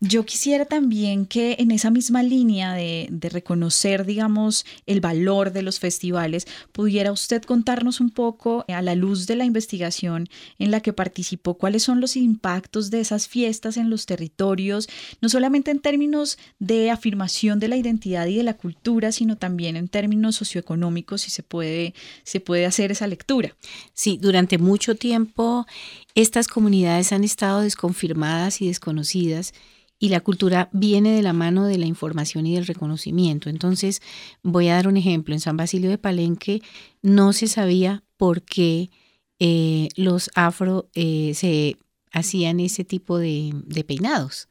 [0.00, 5.62] Yo quisiera también que en esa misma línea de, de reconocer, digamos, el valor de
[5.62, 10.80] los festivales, pudiera usted contarnos un poco a la luz de la investigación en la
[10.80, 14.88] que participó, cuáles son los impactos de esas fiestas en los territorios,
[15.20, 19.76] no solamente en términos de afirmación de la identidad y de la cultura, sino también
[19.76, 23.56] en términos socioeconómicos, si se puede se puede hacer esa lectura.
[23.92, 25.66] Sí, durante mucho tiempo
[26.14, 29.52] estas comunidades han estado desconfirmadas y desconocidas
[29.98, 33.48] y la cultura viene de la mano de la información y del reconocimiento.
[33.48, 34.02] Entonces,
[34.42, 35.34] voy a dar un ejemplo.
[35.34, 36.62] En San Basilio de Palenque
[37.02, 38.90] no se sabía por qué
[39.38, 41.76] eh, los afro eh, se
[42.12, 44.48] hacían ese tipo de, de peinados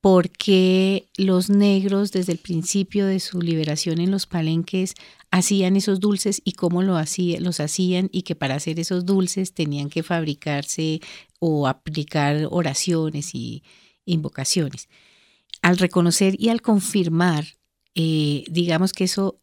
[0.00, 4.94] porque los negros desde el principio de su liberación en los palenques
[5.30, 9.54] hacían esos dulces y cómo lo hacía, los hacían y que para hacer esos dulces
[9.54, 11.00] tenían que fabricarse
[11.40, 13.64] o aplicar oraciones y
[14.04, 14.88] invocaciones.
[15.62, 17.44] Al reconocer y al confirmar,
[17.94, 19.40] eh, digamos que eso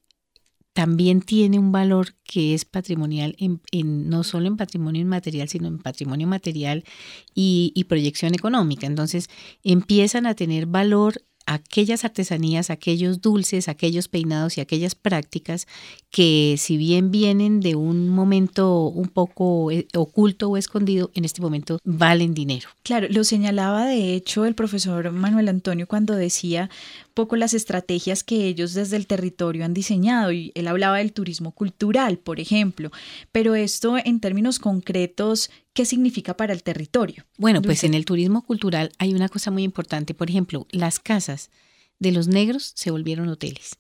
[0.75, 3.61] también tiene un valor que es patrimonial, en,
[4.09, 6.83] no solo en patrimonio inmaterial, sino en patrimonio material
[7.33, 8.85] y, proyección económica.
[8.85, 9.29] Entonces
[9.63, 15.65] empiezan a tener valor aquellas artesanías, aquellos dulces, aquellos peinados y aquellas prácticas
[16.09, 21.41] que si bien vienen de un momento un poco eh, oculto o escondido, en este
[21.41, 22.67] momento valen dinero.
[22.83, 26.69] Claro, lo señalaba de hecho el profesor Manuel Antonio cuando decía
[27.15, 31.51] poco las estrategias que ellos desde el territorio han diseñado y él hablaba del turismo
[31.51, 32.91] cultural, por ejemplo,
[33.31, 37.25] pero esto en términos concretos, ¿Qué significa para el territorio?
[37.37, 40.13] Bueno, pues en el turismo cultural hay una cosa muy importante.
[40.13, 41.49] Por ejemplo, las casas
[41.99, 43.77] de los negros se volvieron hoteles.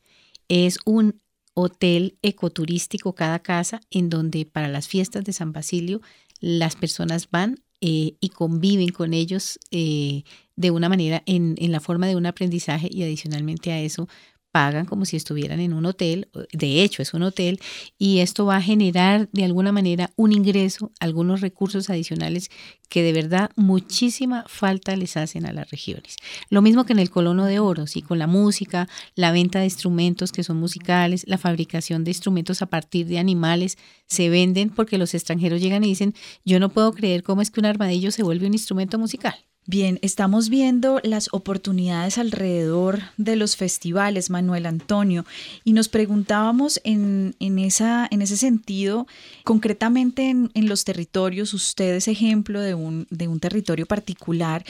[0.49, 1.21] Es un
[1.53, 6.01] hotel ecoturístico cada casa en donde para las fiestas de San Basilio
[6.41, 10.23] las personas van eh, y conviven con ellos eh,
[10.55, 14.07] de una manera en, en la forma de un aprendizaje y adicionalmente a eso
[14.55, 17.59] pagan como si estuvieran en un hotel, de hecho es un hotel,
[17.97, 22.49] y esto va a generar de alguna manera un ingreso, algunos recursos adicionales
[22.87, 26.15] que de verdad muchísima falta les hacen a las regiones.
[26.49, 28.01] Lo mismo que en el Colono de Oro, ¿sí?
[28.01, 32.67] con la música, la venta de instrumentos que son musicales, la fabricación de instrumentos a
[32.67, 36.15] partir de animales, se venden porque los extranjeros llegan y dicen,
[36.45, 39.35] yo no puedo creer cómo es que un armadillo se vuelve un instrumento musical.
[39.67, 45.25] Bien, estamos viendo las oportunidades alrededor de los festivales, Manuel Antonio,
[45.63, 49.07] y nos preguntábamos en, esa, en ese sentido,
[49.43, 54.63] concretamente en, en, los territorios, usted es ejemplo de un, de un territorio particular,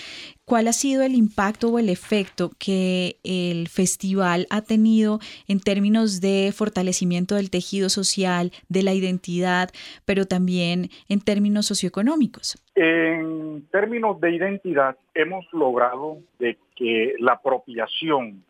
[0.45, 6.21] ¿Cuál ha sido el impacto o el efecto que el festival ha tenido en términos
[6.21, 9.71] de fortalecimiento del tejido social, de la identidad,
[10.05, 12.63] pero también en términos socioeconómicos?
[12.75, 18.43] En términos de identidad, hemos logrado de que la apropiación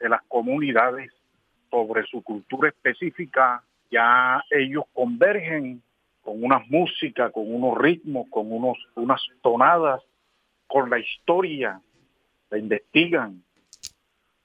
[0.00, 1.10] de las comunidades
[1.70, 5.82] sobre su cultura específica, ya ellos convergen
[6.22, 10.00] con unas músicas, con unos ritmos, con unos, unas tonadas
[10.74, 11.80] con la historia,
[12.50, 13.44] la investigan.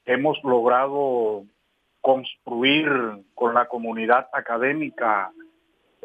[0.05, 1.43] Hemos logrado
[2.01, 2.87] construir
[3.33, 5.31] con la comunidad académica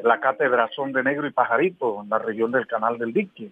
[0.03, 3.51] la cátedra Son de Negro y Pajarito en la región del Canal del Dique.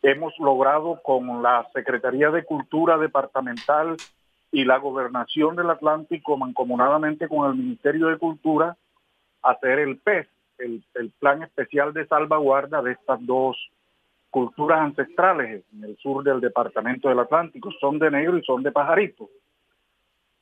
[0.00, 3.96] Hemos logrado con la Secretaría de Cultura Departamental
[4.52, 8.76] y la Gobernación del Atlántico, mancomunadamente con el Ministerio de Cultura,
[9.42, 13.56] hacer el PES, el, el Plan Especial de Salvaguarda de estas dos
[14.32, 18.72] culturas ancestrales en el sur del departamento del Atlántico, son de negro y son de
[18.72, 19.28] pajarito.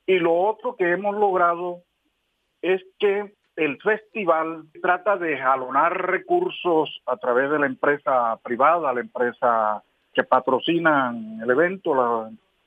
[0.07, 1.83] Y lo otro que hemos logrado
[2.62, 9.00] es que el festival trata de jalonar recursos a través de la empresa privada, la
[9.00, 9.83] empresa
[10.14, 11.94] que patrocina el evento,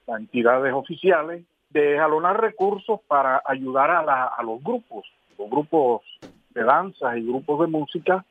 [0.05, 5.05] las entidades oficiales, de jalonar recursos para ayudar a, a los grupos,
[5.39, 6.01] los grupos
[6.49, 8.25] de danza y grupos de música,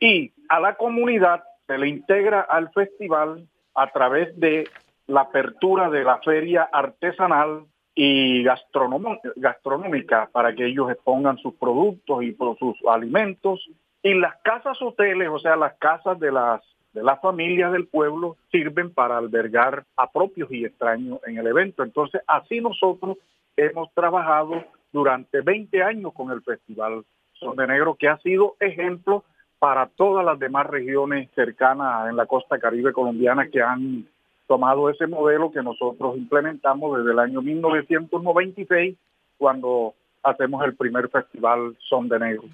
[0.00, 4.68] y a la comunidad se le integra al festival a través de
[5.06, 12.36] la apertura de la feria artesanal y gastronómica para que ellos expongan sus productos y
[12.58, 13.70] sus alimentos.
[14.02, 19.18] Y las casas hoteles, o sea, las casas de las familias del pueblo sirven para
[19.18, 21.84] albergar a propios y extraños en el evento.
[21.84, 23.16] Entonces, así nosotros
[23.56, 27.04] hemos trabajado durante 20 años con el Festival
[27.34, 29.22] Son de Negro, que ha sido ejemplo
[29.60, 34.08] para todas las demás regiones cercanas en la costa caribe colombiana que han
[34.48, 38.96] tomado ese modelo que nosotros implementamos desde el año 1996
[39.36, 42.44] cuando hacemos el primer festival Son de Negro.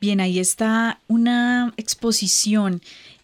[0.00, 2.80] Bien, ahí está una exposición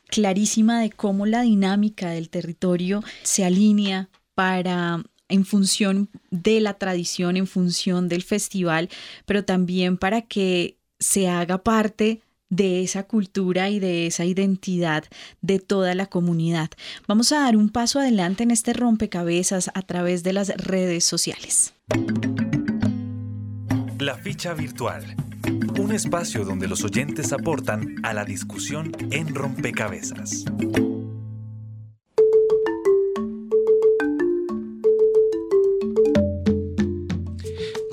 [0.08, 4.98] clarísima de cómo la dinámica del territorio se alinea para
[5.28, 8.88] en función de la tradición, en función del festival,
[9.24, 12.20] pero también para que se haga parte
[12.52, 15.04] de esa cultura y de esa identidad
[15.40, 16.68] de toda la comunidad.
[17.08, 21.72] Vamos a dar un paso adelante en este rompecabezas a través de las redes sociales.
[23.98, 25.16] La ficha virtual.
[25.80, 30.44] Un espacio donde los oyentes aportan a la discusión en rompecabezas.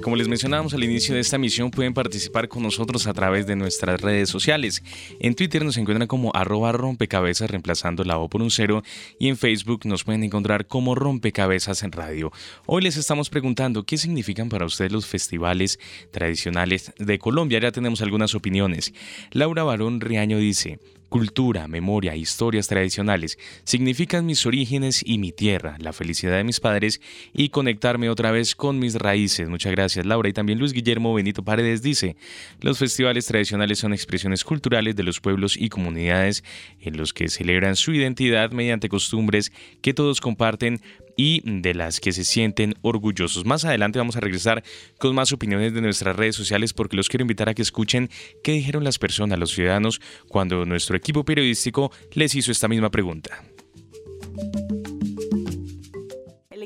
[0.02, 3.58] Como les mencionábamos al inicio de esta misión, pueden participar con nosotros a través de
[3.58, 4.82] nuestras redes sociales.
[5.20, 8.82] En Twitter nos encuentran como arroba rompecabezas reemplazando la O por un cero
[9.20, 12.32] y en Facebook nos pueden encontrar como rompecabezas en radio.
[12.66, 15.80] Hoy les estamos preguntando qué significan para ustedes los festivales
[16.12, 17.60] tradicionales de Colombia.
[17.60, 18.94] Ya tenemos algunas opiniones.
[19.32, 20.80] Laura Barón Riaño dice,
[21.10, 27.02] Cultura, memoria, historias tradicionales significan mis orígenes y mi tierra, la felicidad de mis padres
[27.34, 29.50] y conectarme otra vez con mis raíces.
[29.50, 30.30] Muchas gracias Laura.
[30.30, 32.16] Y también Luis Guillermo Benito Paredes dice,
[32.62, 36.44] los festivales tradicionales son expresiones culturales de los pueblos y comunidades
[36.80, 39.52] en los que celebran su identidad mediante costumbres
[39.82, 40.80] que todos comparten
[41.20, 43.44] y de las que se sienten orgullosos.
[43.44, 44.64] Más adelante vamos a regresar
[45.00, 48.10] con más opiniones de nuestras redes sociales porque los quiero invitar a que escuchen
[48.42, 50.00] qué dijeron las personas, los ciudadanos,
[50.30, 53.44] cuando nuestro equipo periodístico les hizo esta misma pregunta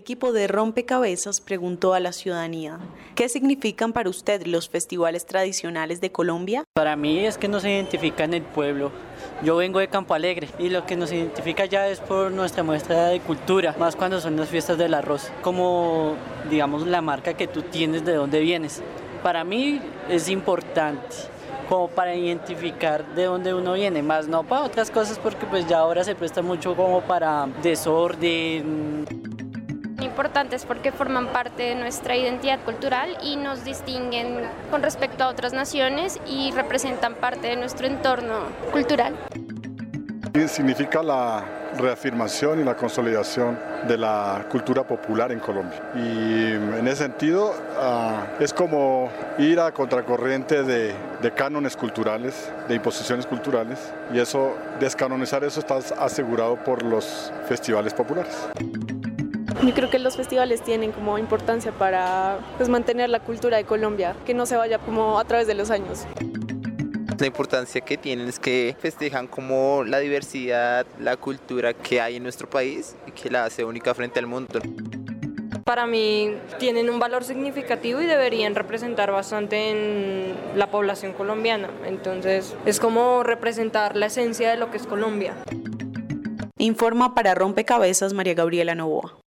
[0.04, 2.78] equipo de Rompecabezas preguntó a la ciudadanía,
[3.16, 6.66] ¿qué significan para usted los festivales tradicionales de Colombia?
[6.74, 8.92] Para mí es que nos identifican el pueblo.
[9.44, 13.08] Yo vengo de Campo Alegre y lo que nos identifica ya es por nuestra muestra
[13.08, 16.16] de cultura, más cuando son las fiestas del arroz, como
[16.50, 18.82] digamos la marca que tú tienes de dónde vienes.
[19.24, 19.80] Para mí
[20.10, 21.16] es importante
[21.70, 25.80] como para identificar de dónde uno viene, más no para otras cosas porque pues ya
[25.80, 29.06] ahora se presta mucho como para desorden
[30.14, 35.54] importantes porque forman parte de nuestra identidad cultural y nos distinguen con respecto a otras
[35.54, 38.36] naciones y representan parte de nuestro entorno
[38.72, 39.16] cultural.
[40.48, 41.44] Significa la
[41.80, 43.58] reafirmación y la consolidación
[43.88, 45.82] de la cultura popular en Colombia.
[45.96, 49.10] Y en ese sentido ah, es como
[49.40, 50.94] ir a contracorriente de,
[51.24, 53.80] de cánones culturales, de imposiciones culturales,
[54.14, 58.36] y eso, descanonizar eso está asegurado por los festivales populares.
[59.66, 64.14] Yo creo que los festivales tienen como importancia para pues, mantener la cultura de Colombia,
[64.26, 66.06] que no se vaya como a través de los años.
[67.18, 72.24] La importancia que tienen es que festejan como la diversidad, la cultura que hay en
[72.24, 74.60] nuestro país y que la hace única frente al mundo.
[75.64, 81.70] Para mí tienen un valor significativo y deberían representar bastante en la población colombiana.
[81.86, 85.36] Entonces es como representar la esencia de lo que es Colombia.
[86.58, 89.23] Informa para Rompecabezas María Gabriela Novoa.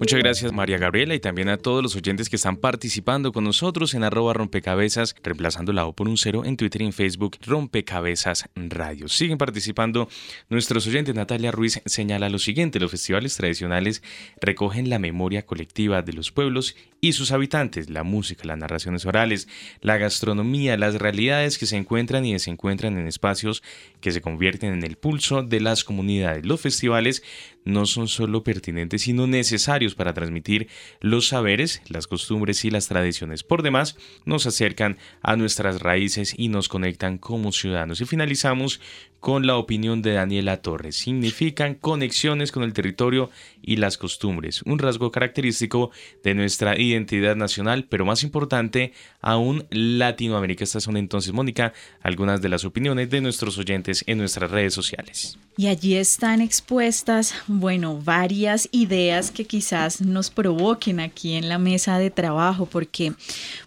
[0.00, 3.94] Muchas gracias María Gabriela y también a todos los oyentes que están participando con nosotros
[3.94, 8.48] en arroba rompecabezas, reemplazando la O por un cero en Twitter y en Facebook Rompecabezas
[8.54, 9.08] Radio.
[9.08, 10.08] Siguen participando
[10.48, 11.14] nuestros oyentes.
[11.14, 14.02] Natalia Ruiz señala lo siguiente, los festivales tradicionales
[14.40, 19.46] recogen la memoria colectiva de los pueblos y sus habitantes, la música, las narraciones orales,
[19.80, 23.62] la gastronomía, las realidades que se encuentran y desencuentran en espacios
[24.04, 26.44] que se convierten en el pulso de las comunidades.
[26.44, 27.22] Los festivales
[27.64, 30.68] no son solo pertinentes, sino necesarios para transmitir
[31.00, 33.44] los saberes, las costumbres y las tradiciones.
[33.44, 33.96] Por demás,
[34.26, 38.02] nos acercan a nuestras raíces y nos conectan como ciudadanos.
[38.02, 38.78] Y finalizamos
[39.24, 40.96] con la opinión de Daniela Torres.
[40.96, 43.30] Significan conexiones con el territorio
[43.62, 45.90] y las costumbres, un rasgo característico
[46.22, 50.64] de nuestra identidad nacional, pero más importante aún Latinoamérica.
[50.64, 51.72] Estas son entonces, Mónica,
[52.02, 55.38] algunas de las opiniones de nuestros oyentes en nuestras redes sociales.
[55.56, 61.96] Y allí están expuestas, bueno, varias ideas que quizás nos provoquen aquí en la mesa
[61.98, 63.12] de trabajo, porque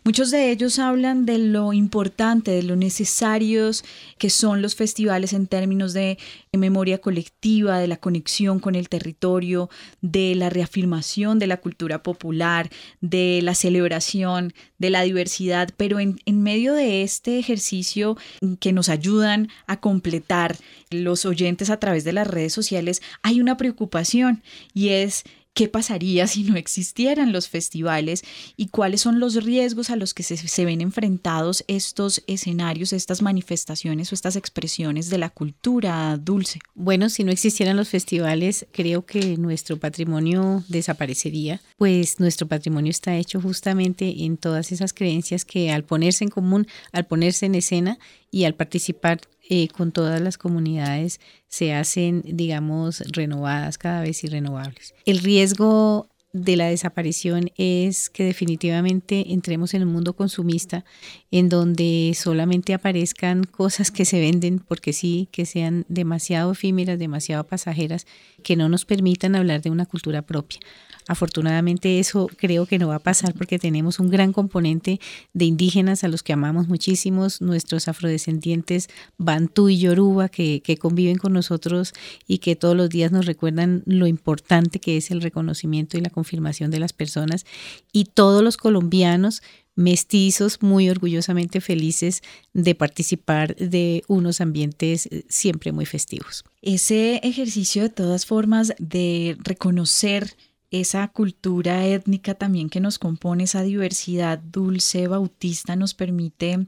[0.04, 3.86] muchos de ellos hablan de lo importante, de lo necesarios
[4.18, 6.18] que son los festivales en términos de
[6.52, 9.70] memoria colectiva, de la conexión con el territorio,
[10.02, 12.70] de la reafirmación de la cultura popular,
[13.00, 18.17] de la celebración de la diversidad, pero en, en medio de este ejercicio
[18.59, 20.57] que nos ayudan a completar
[20.89, 24.41] los oyentes a través de las redes sociales, hay una preocupación
[24.73, 25.23] y es
[25.58, 28.24] qué pasaría si no existieran los festivales
[28.58, 34.12] y cuáles son los riesgos a los que se, ven enfrentados estos escenarios, estas manifestaciones
[34.12, 36.60] o estas expresiones de la cultura dulce.
[36.76, 43.18] Bueno, si no existieran los festivales, creo que nuestro patrimonio desaparecería, pues nuestro patrimonio está
[43.18, 47.97] hecho justamente en todas esas creencias que al ponerse en común, al ponerse en escena
[48.30, 54.28] y al participar eh, con todas las comunidades se hacen, digamos, renovadas cada vez y
[54.28, 54.93] renovables.
[55.06, 60.84] El riesgo de la desaparición es que definitivamente entremos en un mundo consumista
[61.32, 67.45] en donde solamente aparezcan cosas que se venden porque sí, que sean demasiado efímeras, demasiado
[67.45, 68.06] pasajeras,
[68.43, 70.60] que no nos permitan hablar de una cultura propia.
[71.08, 74.99] Afortunadamente eso creo que no va a pasar porque tenemos un gran componente
[75.34, 81.18] de indígenas a los que amamos muchísimos, nuestros afrodescendientes Bantú y Yoruba que, que conviven
[81.18, 81.93] con nosotros
[82.28, 86.10] y que todos los días nos recuerdan lo importante que es el reconocimiento y la
[86.10, 87.45] confirmación de las personas
[87.91, 89.41] y todos los colombianos
[89.78, 96.43] mestizos muy orgullosamente felices de participar de unos ambientes siempre muy festivos.
[96.64, 100.36] Ese ejercicio de todas formas de reconocer
[100.72, 106.68] esa cultura étnica también que nos compone, esa diversidad dulce bautista nos permite,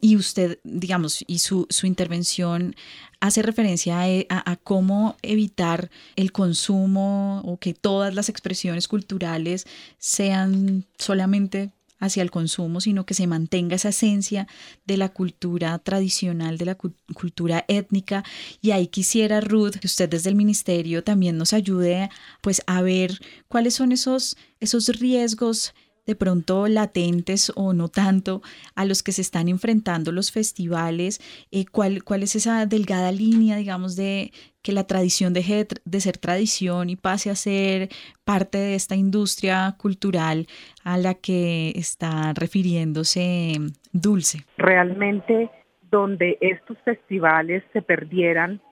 [0.00, 2.74] y usted, digamos, y su, su intervención
[3.20, 9.66] hace referencia a, a, cómo evitar el consumo o que todas las expresiones culturales
[9.98, 14.46] sean solamente hacia el consumo, sino que se mantenga esa esencia
[14.86, 18.24] de la cultura tradicional, de la cultura étnica.
[18.60, 23.20] Y ahí quisiera, Ruth, que usted desde el ministerio también nos ayude pues a ver
[23.48, 25.74] cuáles son esos, esos riesgos
[26.08, 28.40] de pronto latentes o no tanto
[28.74, 31.20] a los que se están enfrentando los festivales,
[31.52, 34.32] eh, cuál, cuál es esa delgada línea, digamos, de
[34.62, 37.90] que la tradición deje de, ser tradición y pase a ser
[38.24, 40.46] parte de esta industria cultural
[40.82, 43.52] a la que está refiriéndose
[43.92, 44.38] Dulce.
[44.56, 45.50] Realmente
[45.90, 48.62] donde estos festivales se perdieran,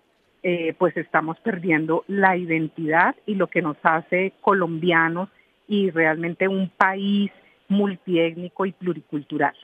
[0.42, 5.28] eh, pues estamos perdiendo la identidad y lo que nos hace colombianos
[5.68, 7.30] y realmente un país
[7.68, 9.54] multiétnico y pluricultural.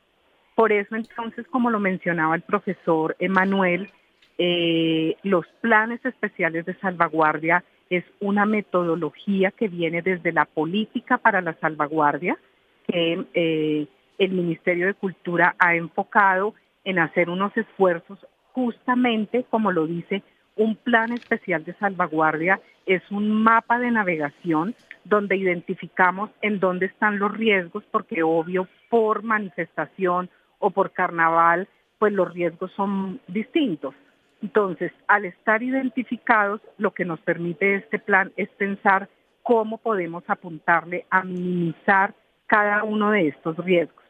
[0.54, 3.90] Por eso entonces, como lo mencionaba el profesor Emanuel,
[4.38, 11.40] eh, los planes especiales de salvaguardia es una metodología que viene desde la política para
[11.40, 12.38] la salvaguardia,
[12.86, 13.86] que eh,
[14.18, 18.18] el Ministerio de Cultura ha enfocado en hacer unos esfuerzos
[18.52, 20.22] justamente, como lo dice,
[20.56, 24.74] un plan especial de salvaguardia es un mapa de navegación
[25.04, 32.12] donde identificamos en dónde están los riesgos, porque obvio por manifestación o por carnaval, pues
[32.12, 33.94] los riesgos son distintos.
[34.42, 39.08] Entonces, al estar identificados, lo que nos permite este plan es pensar
[39.42, 42.14] cómo podemos apuntarle a minimizar
[42.46, 44.04] cada uno de estos riesgos.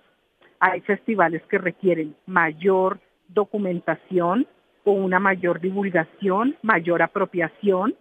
[0.59, 4.47] Hay festivales que requieren mayor documentación
[4.85, 7.95] o una mayor divulgación, mayor apropiación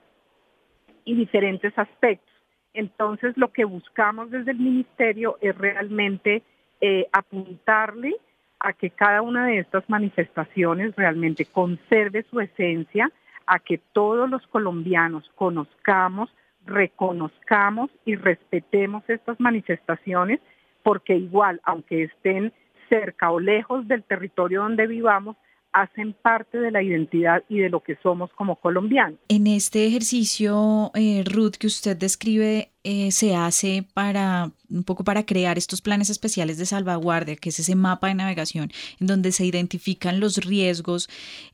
[1.06, 2.31] y diferentes aspectos.
[2.74, 6.44] Entonces, lo que buscamos desde el ministerio es realmente
[6.80, 8.16] eh, apuntarle
[8.60, 13.12] a que cada una de estas manifestaciones realmente conserve su esencia,
[13.48, 16.34] a que todos los colombianos conozcamos,
[16.66, 20.40] reconozcamos y respetemos estas manifestaciones,
[20.84, 22.54] porque igual, aunque estén
[22.88, 25.36] cerca o lejos del territorio donde vivamos,
[25.74, 29.20] hacen parte de la identidad y de lo que somos como colombianos.
[29.30, 35.26] En este ejercicio, eh, Ruth, que usted describe, eh, se hace para un poco para
[35.26, 39.46] crear estos planes especiales de salvaguardia, que es ese mapa de navegación en donde se
[39.46, 41.08] identifican los riesgos.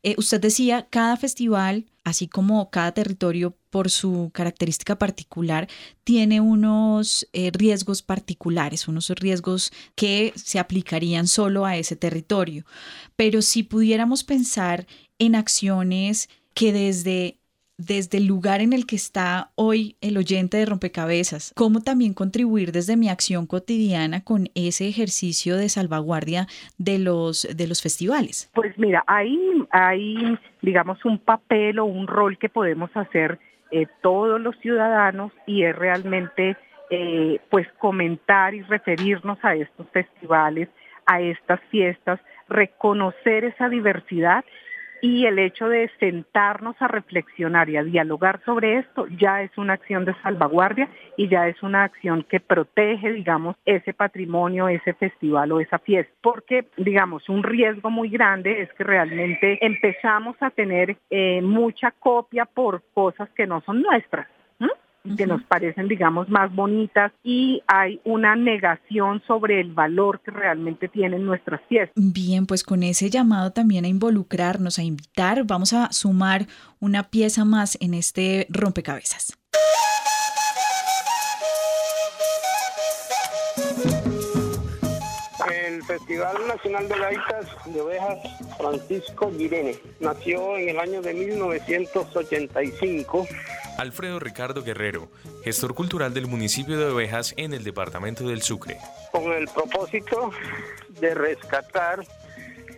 [0.04, 5.68] Eh, usted decía, cada festival, así como cada territorio por su característica particular,
[6.06, 12.66] tiene unos eh, riesgos particulares, unos riesgos que se aplicarían solo a ese territorio.
[13.16, 14.88] Pero si pudiéramos pensar
[15.20, 17.37] en acciones que desde
[17.78, 22.72] desde el lugar en el que está hoy el oyente de rompecabezas, cómo también contribuir
[22.72, 26.48] desde mi acción cotidiana con ese ejercicio de salvaguardia
[26.78, 28.50] de los, de los festivales.
[28.56, 29.38] Pues mira, hay,
[29.72, 33.40] hay digamos un papel o un rol que podemos hacer
[33.72, 36.58] eh, todos los ciudadanos y es realmente
[36.90, 40.70] eh, pues comentar y referirnos a estos festivales,
[41.06, 42.20] a estas fiestas,
[42.50, 44.44] reconocer esa diversidad
[45.02, 49.74] y el hecho de sentarnos a reflexionar y a dialogar sobre esto ya es una
[49.74, 55.52] acción de salvaguardia y ya es una acción que protege, digamos, ese patrimonio, ese festival
[55.52, 56.14] o esa fiesta.
[56.22, 62.46] Porque, digamos, un riesgo muy grande es que realmente empezamos a tener eh, mucha copia
[62.46, 64.28] por cosas que no son nuestras.
[65.16, 70.88] Que nos parecen, digamos, más bonitas y hay una negación sobre el valor que realmente
[70.88, 71.94] tienen nuestras fiestas.
[71.96, 76.48] Bien, pues con ese llamado también a involucrarnos, a invitar, vamos a sumar
[76.80, 79.38] una pieza más en este rompecabezas.
[85.88, 88.20] Festival Nacional de Gaitas de Ovejas
[88.58, 93.26] Francisco Guirene nació en el año de 1985
[93.78, 95.08] Alfredo Ricardo Guerrero,
[95.46, 98.76] gestor cultural del municipio de Ovejas en el departamento del Sucre.
[99.14, 100.34] Con el propósito
[101.00, 102.04] de rescatar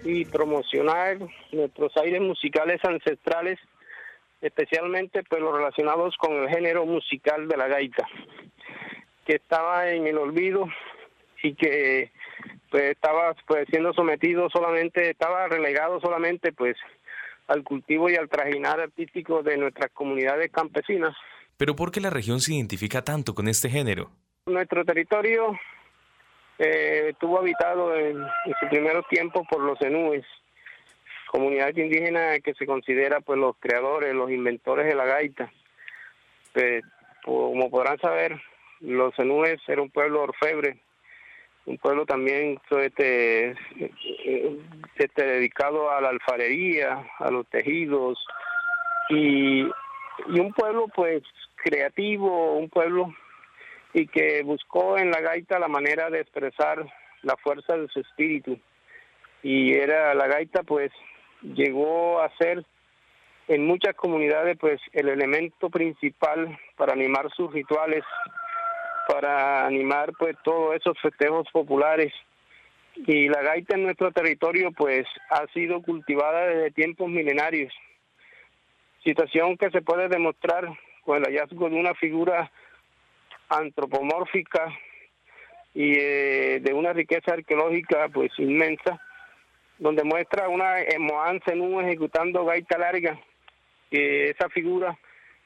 [0.03, 1.17] y promocionar
[1.51, 3.57] nuestros aires musicales ancestrales,
[4.39, 8.07] especialmente pues los relacionados con el género musical de la gaita,
[9.25, 10.67] que estaba en el olvido
[11.41, 12.11] y que
[12.69, 16.75] pues estaba pues siendo sometido solamente, estaba relegado solamente pues
[17.47, 21.15] al cultivo y al trajinar artístico de nuestras comunidades campesinas.
[21.57, 24.11] Pero ¿por qué la región se identifica tanto con este género?
[24.45, 25.57] Nuestro territorio
[26.59, 28.17] eh, estuvo habitado en,
[28.59, 30.25] su primer tiempo por los enúes,
[31.27, 35.51] comunidad indígena que se considera pues los creadores, los inventores de la gaita.
[36.53, 36.83] Pues,
[37.23, 38.41] como podrán saber,
[38.79, 40.79] los enúes era un pueblo orfebre,
[41.69, 43.55] un pueblo también este,
[44.95, 48.17] este, dedicado a la alfarería, a los tejidos
[49.09, 51.21] y, y un pueblo pues
[51.57, 53.13] creativo, un pueblo
[53.93, 56.83] y que buscó en la gaita la manera de expresar
[57.21, 58.59] la fuerza de su espíritu.
[59.43, 60.91] Y era la gaita pues
[61.43, 62.65] llegó a ser
[63.47, 68.03] en muchas comunidades pues el elemento principal para animar sus rituales
[69.09, 72.13] para animar pues todos esos festejos populares.
[72.95, 77.73] Y la gaita en nuestro territorio pues ha sido cultivada desde tiempos milenarios.
[79.03, 80.67] Situación que se puede demostrar
[81.03, 82.51] con el hallazgo de una figura
[83.49, 84.71] antropomórfica
[85.73, 89.01] y eh, de una riqueza arqueológica pues inmensa
[89.79, 93.19] donde muestra una Moán Zenú ejecutando gaita larga
[93.89, 94.99] que esa figura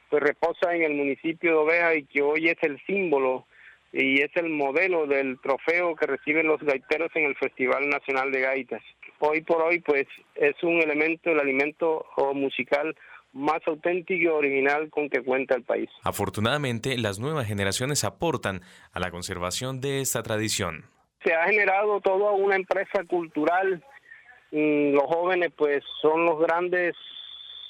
[0.09, 3.45] pues reposa en el municipio de Oveja y que hoy es el símbolo
[3.93, 8.41] y es el modelo del trofeo que reciben los gaiteros en el Festival Nacional de
[8.41, 8.81] Gaitas.
[9.19, 12.95] Hoy por hoy, pues, es un elemento del alimento musical
[13.33, 15.89] más auténtico y original con que cuenta el país.
[16.03, 18.61] Afortunadamente, las nuevas generaciones aportan
[18.93, 20.85] a la conservación de esta tradición.
[21.23, 23.83] Se ha generado toda una empresa cultural.
[24.51, 26.95] Mm, los jóvenes, pues, son los grandes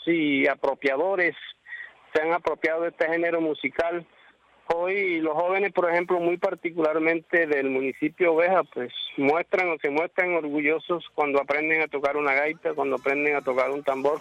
[0.05, 1.35] sí, apropiadores.
[2.13, 4.07] Se han apropiado de este género musical
[4.67, 10.33] Hoy los jóvenes, por ejemplo, muy particularmente del municipio Oveja, pues muestran o se muestran
[10.33, 14.19] orgullosos cuando aprenden a tocar una gaita, cuando aprenden a tocar un tambor.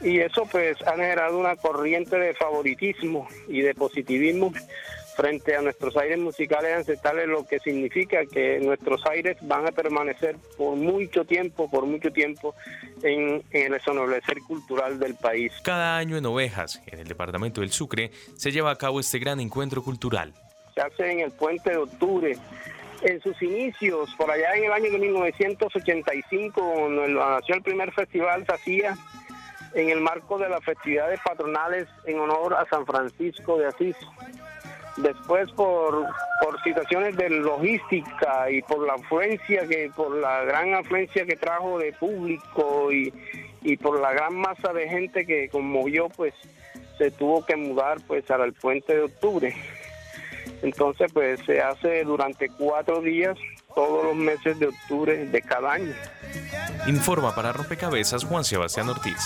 [0.00, 4.52] Y eso pues ha generado una corriente de favoritismo y de positivismo
[5.14, 10.36] frente a nuestros aires musicales ancestrales, lo que significa que nuestros aires van a permanecer
[10.56, 12.54] por mucho tiempo, por mucho tiempo
[13.02, 15.52] en, el ennoblecer cultural del país.
[15.62, 19.40] Cada año en Ovejas, en el departamento del Sucre, se lleva a cabo este gran
[19.40, 20.32] encuentro cultural.
[20.74, 22.36] Se hace en el puente de octubre.
[23.02, 28.46] En sus inicios, por allá en el año de 1985, cuando nació el primer festival,
[28.46, 28.96] se hacía
[29.74, 33.96] en el marco de las festividades patronales en honor a San Francisco de Asís.
[34.96, 36.06] Después por,
[36.42, 41.78] por situaciones de logística y por la afluencia que por la gran afluencia que trajo
[41.78, 43.12] de público y,
[43.62, 46.34] y por la gran masa de gente que conmovió, pues
[46.98, 49.56] se tuvo que mudar pues al puente de octubre.
[50.62, 53.36] Entonces pues se hace durante cuatro días
[53.74, 55.94] todos los meses de octubre de cada año.
[56.86, 59.16] Informa para Rompecabezas Juan Sebastián Ortiz.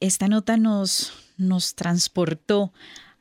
[0.00, 2.72] Esta nota nos, nos transportó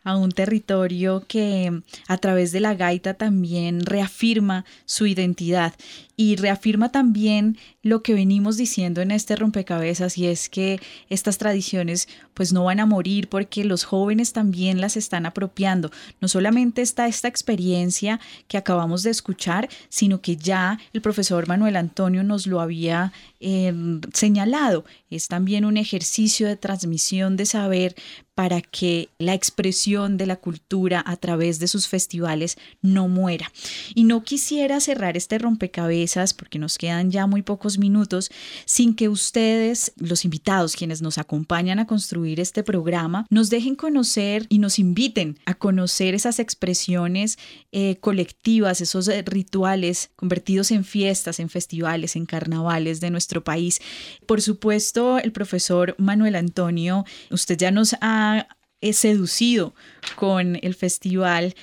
[0.04, 5.74] a un territorio que a través de la gaita también reafirma su identidad
[6.18, 12.08] y reafirma también lo que venimos diciendo en este rompecabezas y es que estas tradiciones
[12.34, 15.92] pues no van a morir porque los jóvenes también las están apropiando.
[16.22, 21.76] No solamente está esta experiencia que acabamos de escuchar, sino que ya el profesor Manuel
[21.76, 24.86] Antonio nos lo había em, señalado.
[25.10, 27.96] Es también un ejercicio de transmisión de saber
[28.34, 33.50] para que la expresión de la cultura a través de sus festivales no muera.
[33.94, 38.30] Y no quisiera cerrar este rompecabezas porque nos quedan ya muy pocos minutos,
[38.66, 44.46] sin que ustedes, los invitados, quienes nos acompañan a construir este programa, nos dejen conocer
[44.50, 47.38] y nos inviten a conocer esas expresiones
[47.72, 53.82] eh, colectivas, esos eh, rituales convertidos en fiestas, en festivales, en carnavales de nuestro país.
[54.26, 58.48] Por supuesto, el profesor Manuel Antonio, usted ya nos ha
[58.82, 59.74] eh, seducido
[60.16, 61.56] con el festival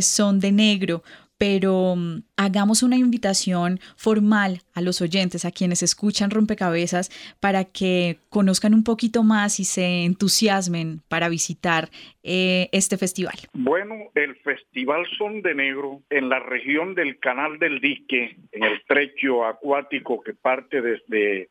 [0.00, 1.02] Son de Negro
[1.38, 7.10] pero mm, hagamos una invitación formal a los oyentes, a quienes escuchan rompecabezas,
[7.40, 11.88] para que conozcan un poquito más y se entusiasmen para visitar
[12.22, 13.34] eh, este festival.
[13.52, 18.82] Bueno, el Festival Son de Negro en la región del Canal del Dique, en el
[18.86, 21.50] trecho acuático que parte desde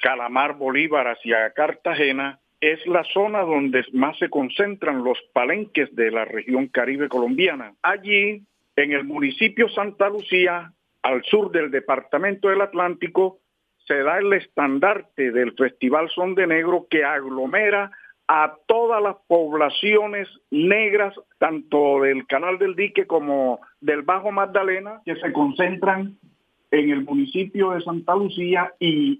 [0.00, 6.26] Calamar Bolívar hacia Cartagena, es la zona donde más se concentran los palenques de la
[6.26, 7.74] región caribe colombiana.
[7.82, 8.42] Allí
[8.76, 13.40] en el municipio Santa Lucía, al sur del departamento del Atlántico,
[13.86, 17.90] se da el estandarte del Festival Son de Negro que aglomera
[18.28, 25.16] a todas las poblaciones negras, tanto del Canal del Dique como del Bajo Magdalena, que
[25.16, 26.16] se concentran
[26.70, 29.18] en el municipio de Santa Lucía y,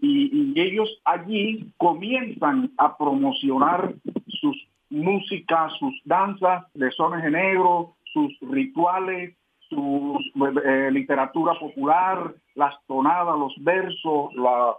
[0.55, 3.95] ellos allí comienzan a promocionar
[4.29, 4.57] sus
[4.91, 9.35] músicas, sus danzas de sones de negro, sus rituales,
[9.71, 10.19] su
[10.65, 14.77] eh, literatura popular, las tonadas, los versos, la,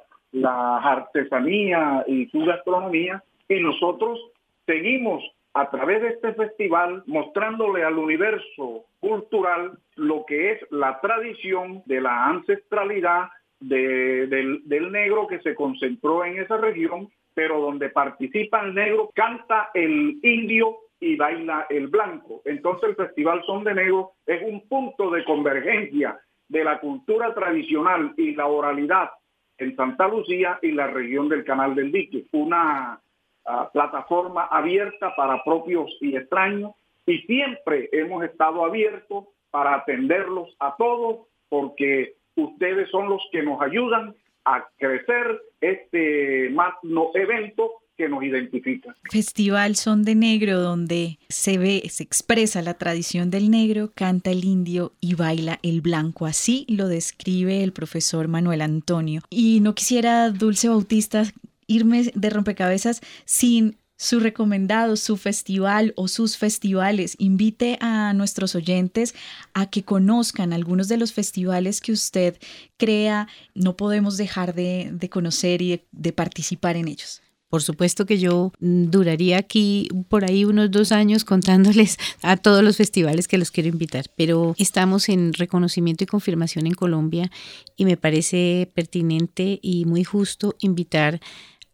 [0.77, 3.23] artesanía y su gastronomía.
[3.49, 4.19] Y nosotros
[4.65, 5.23] seguimos
[5.53, 11.99] a través de este festival mostrándole al universo cultural lo que es la tradición de
[12.01, 13.29] la ancestralidad
[13.59, 20.19] del, negro que se concentró en esa región, pero donde participa el negro, canta el
[20.23, 22.41] indio y baila el blanco.
[22.45, 28.13] Entonces el Festival Son de Negro es un punto de convergencia de la cultura tradicional
[28.15, 29.09] y la oralidad
[29.57, 32.25] en Santa Lucía y la región del Canal del Dique.
[32.31, 33.01] Una
[33.45, 36.73] ah, plataforma abierta para propios y extraños
[37.05, 43.59] y siempre hemos estado abiertos para atenderlos a todos porque ustedes son los que nos
[43.61, 48.95] ayudan a crecer este magno evento que nos identifica.
[49.09, 54.45] Festival Son de Negro, donde se ve, se expresa la tradición del negro, canta el
[54.45, 56.25] indio y baila el blanco.
[56.25, 59.21] Así lo describe el profesor Manuel Antonio.
[59.29, 61.23] Y no quisiera, Dulce Bautista,
[61.67, 67.15] irme de rompecabezas sin su recomendado, su festival o sus festivales.
[67.19, 69.13] Invite a nuestros oyentes
[69.53, 72.35] a que conozcan algunos de los festivales que usted
[72.77, 77.21] crea no podemos dejar de, conocer y de participar en ellos.
[77.51, 82.63] Por supuesto que yo mm, duraría aquí por ahí unos dos años contándoles a todos
[82.63, 87.29] los festivales que los quiero invitar, pero estamos en reconocimiento y confirmación en Colombia
[87.75, 91.19] y me parece pertinente y muy justo invitar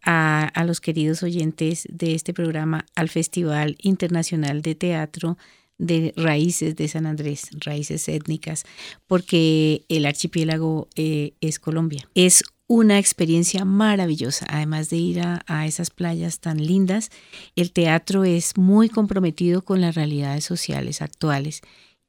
[0.01, 5.37] a, los queridos oyentes de este programa al Festival Internacional de Teatro
[5.77, 8.63] de raíces de San Andrés, raíces étnicas,
[9.05, 12.09] porque el archipiélago eh, es Colombia.
[12.15, 14.45] Es una experiencia maravillosa.
[14.49, 17.09] Además de ir a, esas playas tan lindas,
[17.55, 21.61] el teatro es muy comprometido con las realidades sociales actuales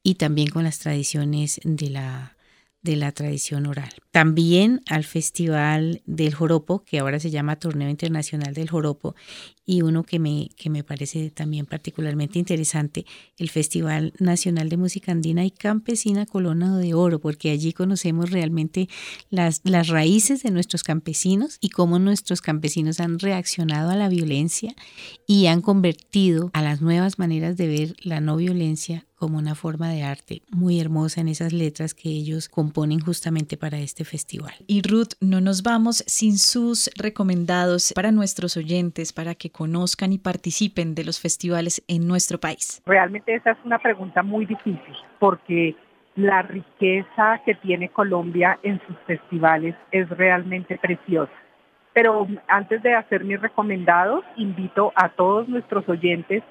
[0.03, 2.35] y también con las tradiciones de la,
[2.81, 3.89] de la tradición oral.
[4.11, 9.15] También al Festival del Joropo, que ahora se llama Torneo Internacional del Joropo,
[9.65, 13.05] y uno que me, que me parece también particularmente interesante,
[13.37, 18.89] el Festival Nacional de Música Andina y Campesina Colona de Oro, porque allí conocemos realmente
[19.29, 24.73] las, las raíces de nuestros campesinos y cómo nuestros campesinos han reaccionado a la violencia
[25.27, 29.89] y han convertido a las nuevas maneras de ver la no violencia como una forma
[29.89, 34.53] de arte muy hermosa en esas letras que ellos componen justamente para este festival.
[34.65, 40.17] Y Ruth, no nos vamos sin sus recomendados para nuestros oyentes, para que conozcan y
[40.17, 42.81] participen de los festivales en nuestro país.
[42.85, 45.75] Realmente esa es una pregunta muy difícil, porque
[46.15, 51.31] la riqueza que tiene Colombia en sus festivales es realmente preciosa.
[51.93, 56.43] Pero antes de hacer mis recomendados, invito a todos nuestros oyentes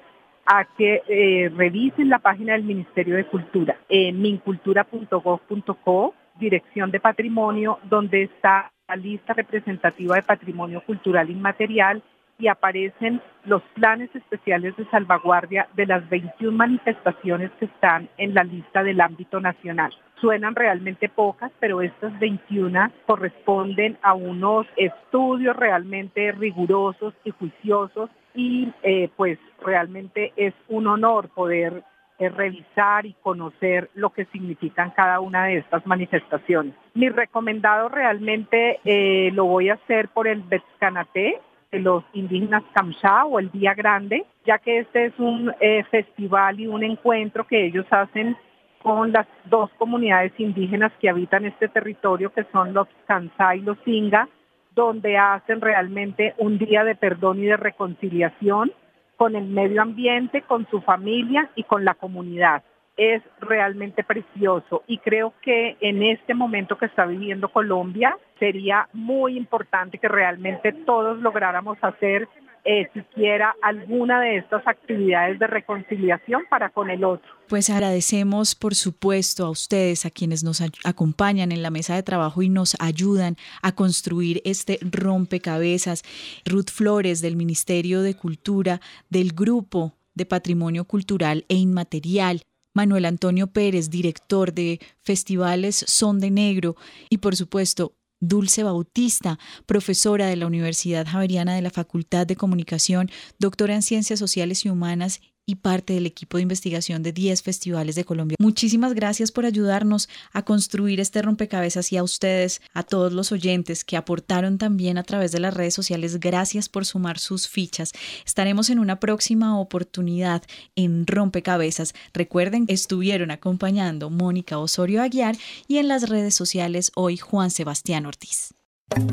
[0.51, 7.77] a que eh, revisen la página del Ministerio de Cultura, en mincultura.gov.co Dirección de Patrimonio,
[7.83, 12.01] donde está la lista representativa de patrimonio cultural inmaterial
[12.39, 18.43] y aparecen los planes especiales de salvaguardia de las 21 manifestaciones que están en la
[18.43, 19.93] lista del ámbito nacional.
[20.21, 28.71] Suenan realmente pocas, pero estas 21 corresponden a unos estudios realmente rigurosos y juiciosos y
[28.83, 31.83] eh, pues realmente es un honor poder
[32.19, 36.73] eh, revisar y conocer lo que significan cada una de estas manifestaciones.
[36.93, 41.39] Mi recomendado realmente eh, lo voy a hacer por el Betscanate,
[41.71, 46.59] de los indígenas Kamsha o el Día Grande, ya que este es un eh, festival
[46.59, 48.35] y un encuentro que ellos hacen
[48.81, 53.77] con las dos comunidades indígenas que habitan este territorio, que son los Kansai y los
[53.85, 54.27] Singa,
[54.73, 58.71] donde hacen realmente un día de perdón y de reconciliación
[59.17, 62.63] con el medio ambiente, con su familia y con la comunidad.
[62.95, 69.37] Es realmente precioso y creo que en este momento que está viviendo Colombia sería muy
[69.37, 72.27] importante que realmente todos lográramos hacer
[72.65, 77.27] eh, siquiera alguna de estas actividades de reconciliación para con el otro.
[77.47, 82.41] Pues agradecemos, por supuesto, a ustedes, a quienes nos acompañan en la mesa de trabajo
[82.41, 86.03] y nos ayudan a construir este rompecabezas.
[86.45, 92.41] Ruth Flores, del Ministerio de Cultura, del Grupo de Patrimonio Cultural e Inmaterial.
[92.75, 96.75] Manuel Antonio Pérez, director de Festivales Son de Negro.
[97.09, 103.09] Y por supuesto, Dulce Bautista, profesora de la Universidad Javeriana de la Facultad de Comunicación,
[103.37, 107.95] doctora en Ciencias Sociales y Humanas y parte del equipo de investigación de 10 festivales
[107.95, 108.35] de Colombia.
[108.39, 113.83] Muchísimas gracias por ayudarnos a construir este rompecabezas y a ustedes, a todos los oyentes
[113.83, 116.19] que aportaron también a través de las redes sociales.
[116.19, 117.93] Gracias por sumar sus fichas.
[118.25, 120.43] Estaremos en una próxima oportunidad
[120.75, 121.93] en Rompecabezas.
[122.13, 125.35] Recuerden, estuvieron acompañando Mónica Osorio Aguiar
[125.67, 128.53] y en las redes sociales hoy Juan Sebastián Ortiz.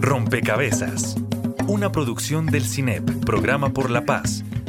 [0.00, 1.16] Rompecabezas,
[1.66, 4.42] una producción del CINEP, Programa por la Paz